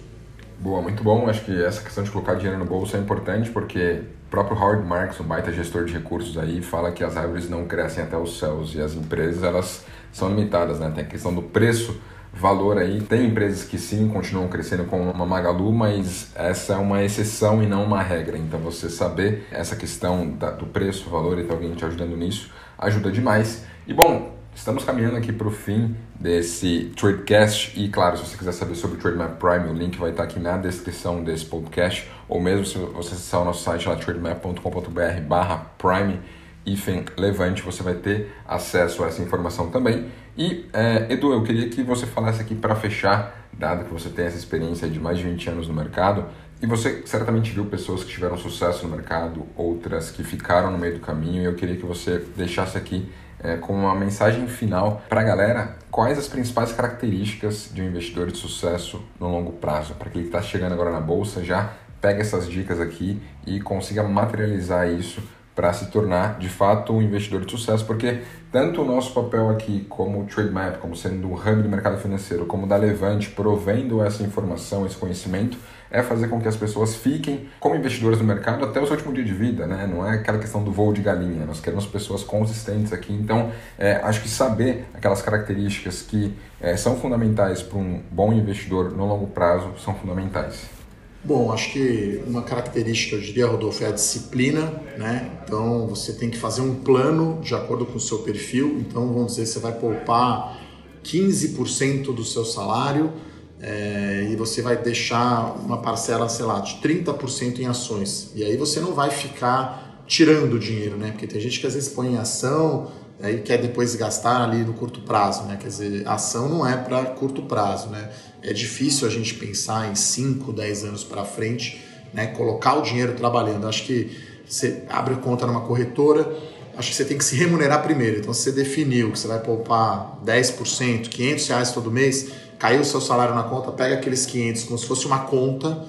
[0.59, 1.27] Boa, muito bom.
[1.27, 4.85] Acho que essa questão de colocar dinheiro no bolso é importante porque o próprio Howard
[4.85, 8.37] Marks, um baita gestor de recursos aí, fala que as árvores não crescem até os
[8.37, 10.91] céus e as empresas elas são limitadas, né?
[10.93, 11.99] Tem a questão do preço
[12.33, 12.99] valor aí.
[13.01, 17.67] Tem empresas que sim continuam crescendo como uma Magalu, mas essa é uma exceção e
[17.67, 18.37] não uma regra.
[18.37, 22.51] Então você saber essa questão da, do preço, valor e ter alguém te ajudando nisso
[22.77, 23.63] ajuda demais.
[23.87, 28.51] E bom, estamos caminhando aqui para o fim desse Tradecast e claro, se você quiser
[28.51, 32.41] saber sobre o Trademap Prime, o link vai estar aqui na descrição desse podcast ou
[32.41, 36.19] mesmo se você acessar o nosso site lá trademap.com.br barra prime
[36.65, 40.09] hífen levante, você vai ter acesso a essa informação também.
[40.37, 44.25] E, é, Edu, eu queria que você falasse aqui para fechar, dado que você tem
[44.25, 46.25] essa experiência de mais de 20 anos no mercado,
[46.61, 50.95] e você certamente viu pessoas que tiveram sucesso no mercado, outras que ficaram no meio
[50.95, 53.07] do caminho, e eu queria que você deixasse aqui
[53.43, 58.31] é, com uma mensagem final para a galera quais as principais características de um investidor
[58.31, 59.93] de sucesso no longo prazo.
[59.95, 64.89] Para quem está chegando agora na bolsa, já pega essas dicas aqui e consiga materializar
[64.89, 65.21] isso
[65.55, 69.85] para se tornar de fato um investidor de sucesso, porque tanto o nosso papel aqui
[69.89, 74.23] como o Trademap, como sendo um hub do mercado financeiro, como da Levante, provendo essa
[74.23, 75.57] informação, esse conhecimento,
[75.93, 79.13] é fazer com que as pessoas fiquem como investidores no mercado até o seu último
[79.13, 79.87] dia de vida, né?
[79.87, 81.45] Não é aquela questão do voo de galinha.
[81.45, 83.13] Nós queremos pessoas consistentes aqui.
[83.13, 88.91] Então, é, acho que saber aquelas características que é, são fundamentais para um bom investidor
[88.91, 90.82] no longo prazo são fundamentais.
[91.25, 95.39] Bom, acho que uma característica, eu diria, Rodolfo, é a disciplina, né?
[95.41, 98.77] Então, você tem que fazer um plano de acordo com o seu perfil.
[98.81, 100.59] Então, vamos dizer, você vai poupar
[101.01, 103.13] 15% do seu salário
[103.61, 108.31] é, e você vai deixar uma parcela, sei lá, de 30% em ações.
[108.35, 111.11] E aí você não vai ficar tirando dinheiro, né?
[111.11, 112.91] Porque tem gente que às vezes põe em ação
[113.23, 115.57] aí quer depois gastar ali no curto prazo, né?
[115.59, 118.09] Quer dizer, ação não é para curto prazo, né?
[118.41, 121.81] É difícil a gente pensar em 5, 10 anos para frente,
[122.13, 122.27] né?
[122.27, 123.65] Colocar o dinheiro trabalhando.
[123.65, 124.11] Acho que
[124.45, 126.37] você abre conta numa corretora,
[126.77, 128.19] acho que você tem que se remunerar primeiro.
[128.19, 132.85] Então, se você definiu que você vai poupar 10%, 500 reais todo mês, caiu o
[132.85, 135.85] seu salário na conta, pega aqueles 500 como se fosse uma conta,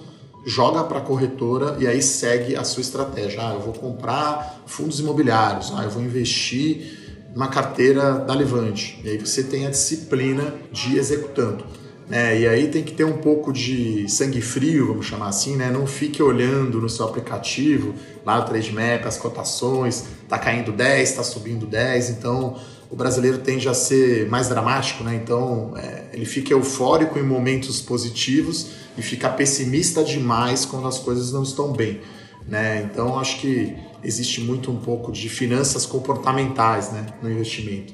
[0.46, 3.40] joga para a corretora e aí segue a sua estratégia.
[3.42, 7.03] Ah, eu vou comprar fundos imobiliários, ah, eu vou investir
[7.34, 9.00] uma carteira da Levante.
[9.04, 11.64] E aí você tem a disciplina de executando.
[12.08, 12.40] Né?
[12.40, 15.70] E aí tem que ter um pouco de sangue frio, vamos chamar assim, né?
[15.70, 21.22] Não fique olhando no seu aplicativo, lá no Trademap, as cotações, tá caindo 10, tá
[21.22, 22.56] subindo 10, então
[22.90, 25.14] o brasileiro tende a ser mais dramático, né?
[25.14, 28.68] Então é, ele fica eufórico em momentos positivos
[28.98, 32.00] e fica pessimista demais quando as coisas não estão bem,
[32.46, 32.88] né?
[32.90, 37.92] Então acho que existe muito um pouco de finanças comportamentais né, no investimento.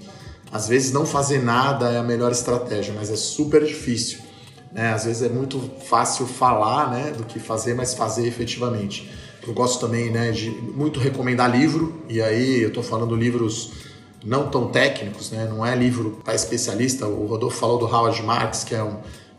[0.52, 4.18] Às vezes não fazer nada é a melhor estratégia, mas é super difícil.
[4.72, 4.92] Né?
[4.92, 9.08] Às vezes é muito fácil falar né, do que fazer, mas fazer efetivamente.
[9.46, 13.72] Eu gosto também né, de muito recomendar livro, e aí eu estou falando livros
[14.24, 15.46] não tão técnicos, né?
[15.48, 17.06] não é livro para especialista.
[17.06, 18.96] O Rodolfo falou do Howard Marks, que é um,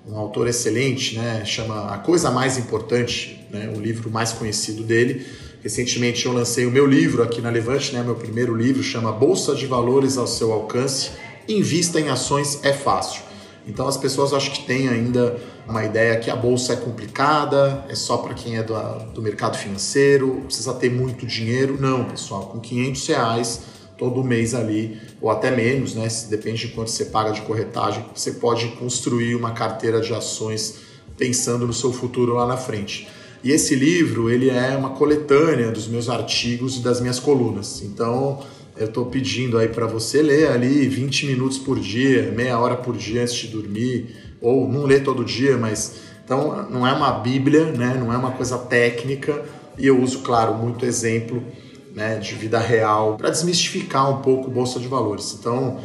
[0.07, 1.43] um autor excelente, né?
[1.45, 3.71] chama A Coisa Mais Importante, né?
[3.75, 5.25] o livro mais conhecido dele
[5.63, 8.01] Recentemente eu lancei o meu livro aqui na Levante, né?
[8.01, 11.11] Meu primeiro livro chama Bolsa de Valores ao seu alcance.
[11.47, 13.21] Invista em ações é fácil.
[13.67, 15.37] Então as pessoas acho que têm ainda
[15.67, 18.73] uma ideia que a bolsa é complicada, é só para quem é do,
[19.13, 21.77] do mercado financeiro, precisa ter muito dinheiro.
[21.79, 23.61] Não, pessoal, com 500 reais
[24.01, 26.07] todo mês ali, ou até menos, né?
[26.27, 30.77] Depende de quanto você paga de corretagem, você pode construir uma carteira de ações
[31.15, 33.07] pensando no seu futuro lá na frente.
[33.43, 37.83] E esse livro ele é uma coletânea dos meus artigos e das minhas colunas.
[37.83, 38.39] Então
[38.75, 42.97] eu estou pedindo aí para você ler ali 20 minutos por dia, meia hora por
[42.97, 47.65] dia antes de dormir, ou não ler todo dia, mas então não é uma bíblia,
[47.65, 47.95] né?
[47.99, 49.45] não é uma coisa técnica,
[49.77, 51.43] e eu uso, claro, muito exemplo
[51.95, 55.35] né, de vida real para desmistificar um pouco Bolsa de Valores.
[55.39, 55.79] Então,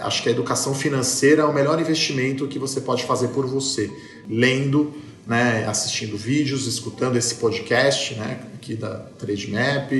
[0.00, 3.90] acho que a educação financeira é o melhor investimento que você pode fazer por você,
[4.28, 4.92] lendo,
[5.26, 9.92] né, assistindo vídeos, escutando esse podcast né, aqui da Trade Map.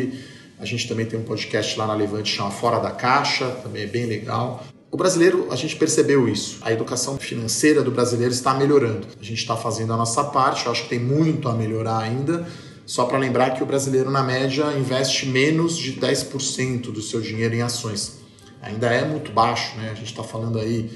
[0.59, 3.86] A gente também tem um podcast lá na Levante chama Fora da Caixa, também é
[3.86, 4.64] bem legal.
[4.90, 6.59] O brasileiro, a gente percebeu isso.
[6.62, 9.07] A educação financeira do brasileiro está melhorando.
[9.20, 12.47] A gente está fazendo a nossa parte, eu acho que tem muito a melhorar ainda.
[12.87, 17.53] Só para lembrar que o brasileiro, na média, investe menos de 10% do seu dinheiro
[17.53, 18.18] em ações.
[18.62, 19.91] Ainda é muito baixo, né?
[19.91, 20.89] A gente está falando aí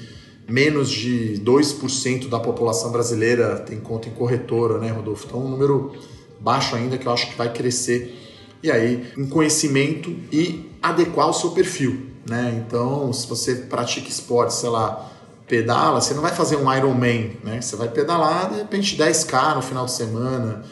[0.47, 5.25] menos de 2% da população brasileira tem conta em corretora, né, Rodolfo?
[5.27, 5.93] Então, um número
[6.39, 8.17] baixo ainda que eu acho que vai crescer.
[8.63, 12.63] E aí, um conhecimento e adequar o seu perfil, né?
[12.65, 15.11] Então, se você pratica esporte, sei lá,
[15.45, 17.59] pedala, você não vai fazer um Ironman, né?
[17.59, 20.63] Você vai pedalar, de repente, 10K no final de semana,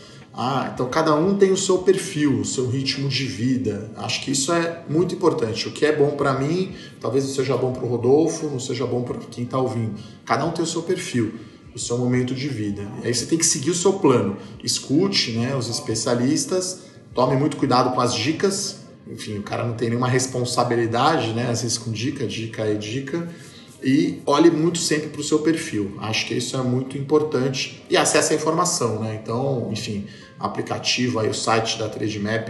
[0.41, 3.91] ah, então cada um tem o seu perfil, o seu ritmo de vida.
[3.97, 5.67] Acho que isso é muito importante.
[5.67, 8.85] O que é bom para mim, talvez não seja bom para o Rodolfo, não seja
[8.85, 9.95] bom para quem está ouvindo.
[10.25, 11.33] Cada um tem o seu perfil,
[11.75, 12.87] o seu momento de vida.
[13.03, 14.37] E aí você tem que seguir o seu plano.
[14.63, 16.83] Escute né, os especialistas,
[17.13, 18.77] tome muito cuidado com as dicas.
[19.11, 21.49] Enfim, o cara não tem nenhuma responsabilidade, né?
[21.49, 23.27] Às vezes com dica, dica é dica
[23.83, 25.95] e olhe muito sempre para o seu perfil.
[25.99, 29.19] Acho que isso é muito importante e acesse a informação, né?
[29.21, 30.05] Então, enfim,
[30.39, 32.49] aplicativo, aí o site da Trademap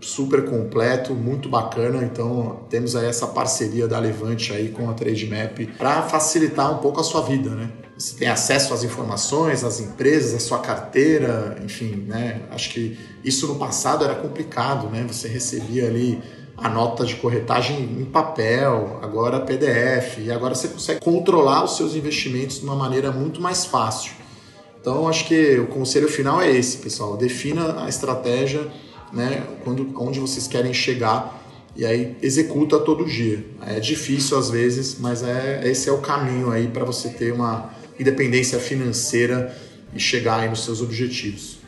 [0.00, 2.02] super completo, muito bacana.
[2.04, 7.00] Então, temos aí essa parceria da Levante aí com a Trademap para facilitar um pouco
[7.00, 7.70] a sua vida, né?
[7.98, 12.40] Você tem acesso às informações, às empresas, à sua carteira, enfim, né?
[12.50, 15.04] Acho que isso no passado era complicado, né?
[15.06, 16.18] Você recebia ali
[16.56, 21.94] a nota de corretagem em papel, agora PDF, e agora você consegue controlar os seus
[21.94, 24.12] investimentos de uma maneira muito mais fácil.
[24.80, 27.16] Então, acho que o conselho final é esse, pessoal.
[27.16, 28.66] Defina a estratégia,
[29.12, 31.40] né, quando, onde vocês querem chegar
[31.76, 33.44] e aí executa todo dia.
[33.66, 37.70] É difícil às vezes, mas é, esse é o caminho aí para você ter uma
[37.98, 39.54] independência financeira
[39.94, 41.58] e chegar aí nos seus objetivos.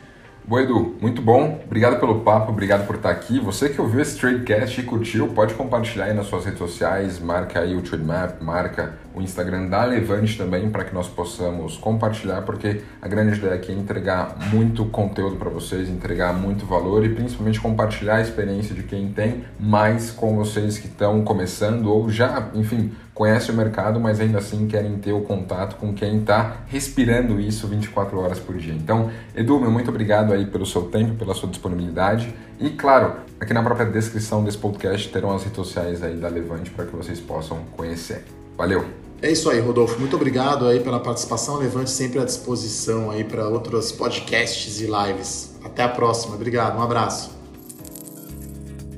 [0.44, 1.62] Bom, Edu, muito bom.
[1.64, 3.38] Obrigado pelo papo, obrigado por estar aqui.
[3.38, 7.60] Você que ouviu esse Tradecast e curtiu, pode compartilhar aí nas suas redes sociais, marca
[7.60, 12.82] aí o Trademap, marca o Instagram da Levante também para que nós possamos compartilhar, porque
[13.00, 17.60] a grande ideia aqui é entregar muito conteúdo para vocês, entregar muito valor e principalmente
[17.60, 22.92] compartilhar a experiência de quem tem mais com vocês que estão começando ou já, enfim,
[23.14, 27.66] conhecem o mercado, mas ainda assim querem ter o contato com quem está respirando isso
[27.66, 28.72] 24 horas por dia.
[28.72, 33.52] Então, Edu, meu muito obrigado aí pelo seu tempo, pela sua disponibilidade e, claro, aqui
[33.52, 37.20] na própria descrição desse podcast terão as redes sociais aí da Levante para que vocês
[37.20, 38.24] possam conhecer.
[38.56, 39.01] Valeu!
[39.22, 40.00] É isso aí, Rodolfo.
[40.00, 41.56] Muito obrigado aí pela participação.
[41.56, 45.54] Levante sempre à disposição aí para outros podcasts e lives.
[45.64, 46.34] Até a próxima.
[46.34, 46.76] Obrigado.
[46.76, 47.30] Um abraço.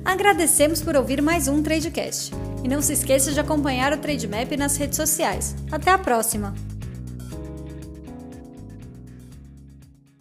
[0.03, 2.31] Agradecemos por ouvir mais um Tradecast.
[2.63, 5.55] E não se esqueça de acompanhar o Trademap nas redes sociais.
[5.71, 6.74] Até a próxima!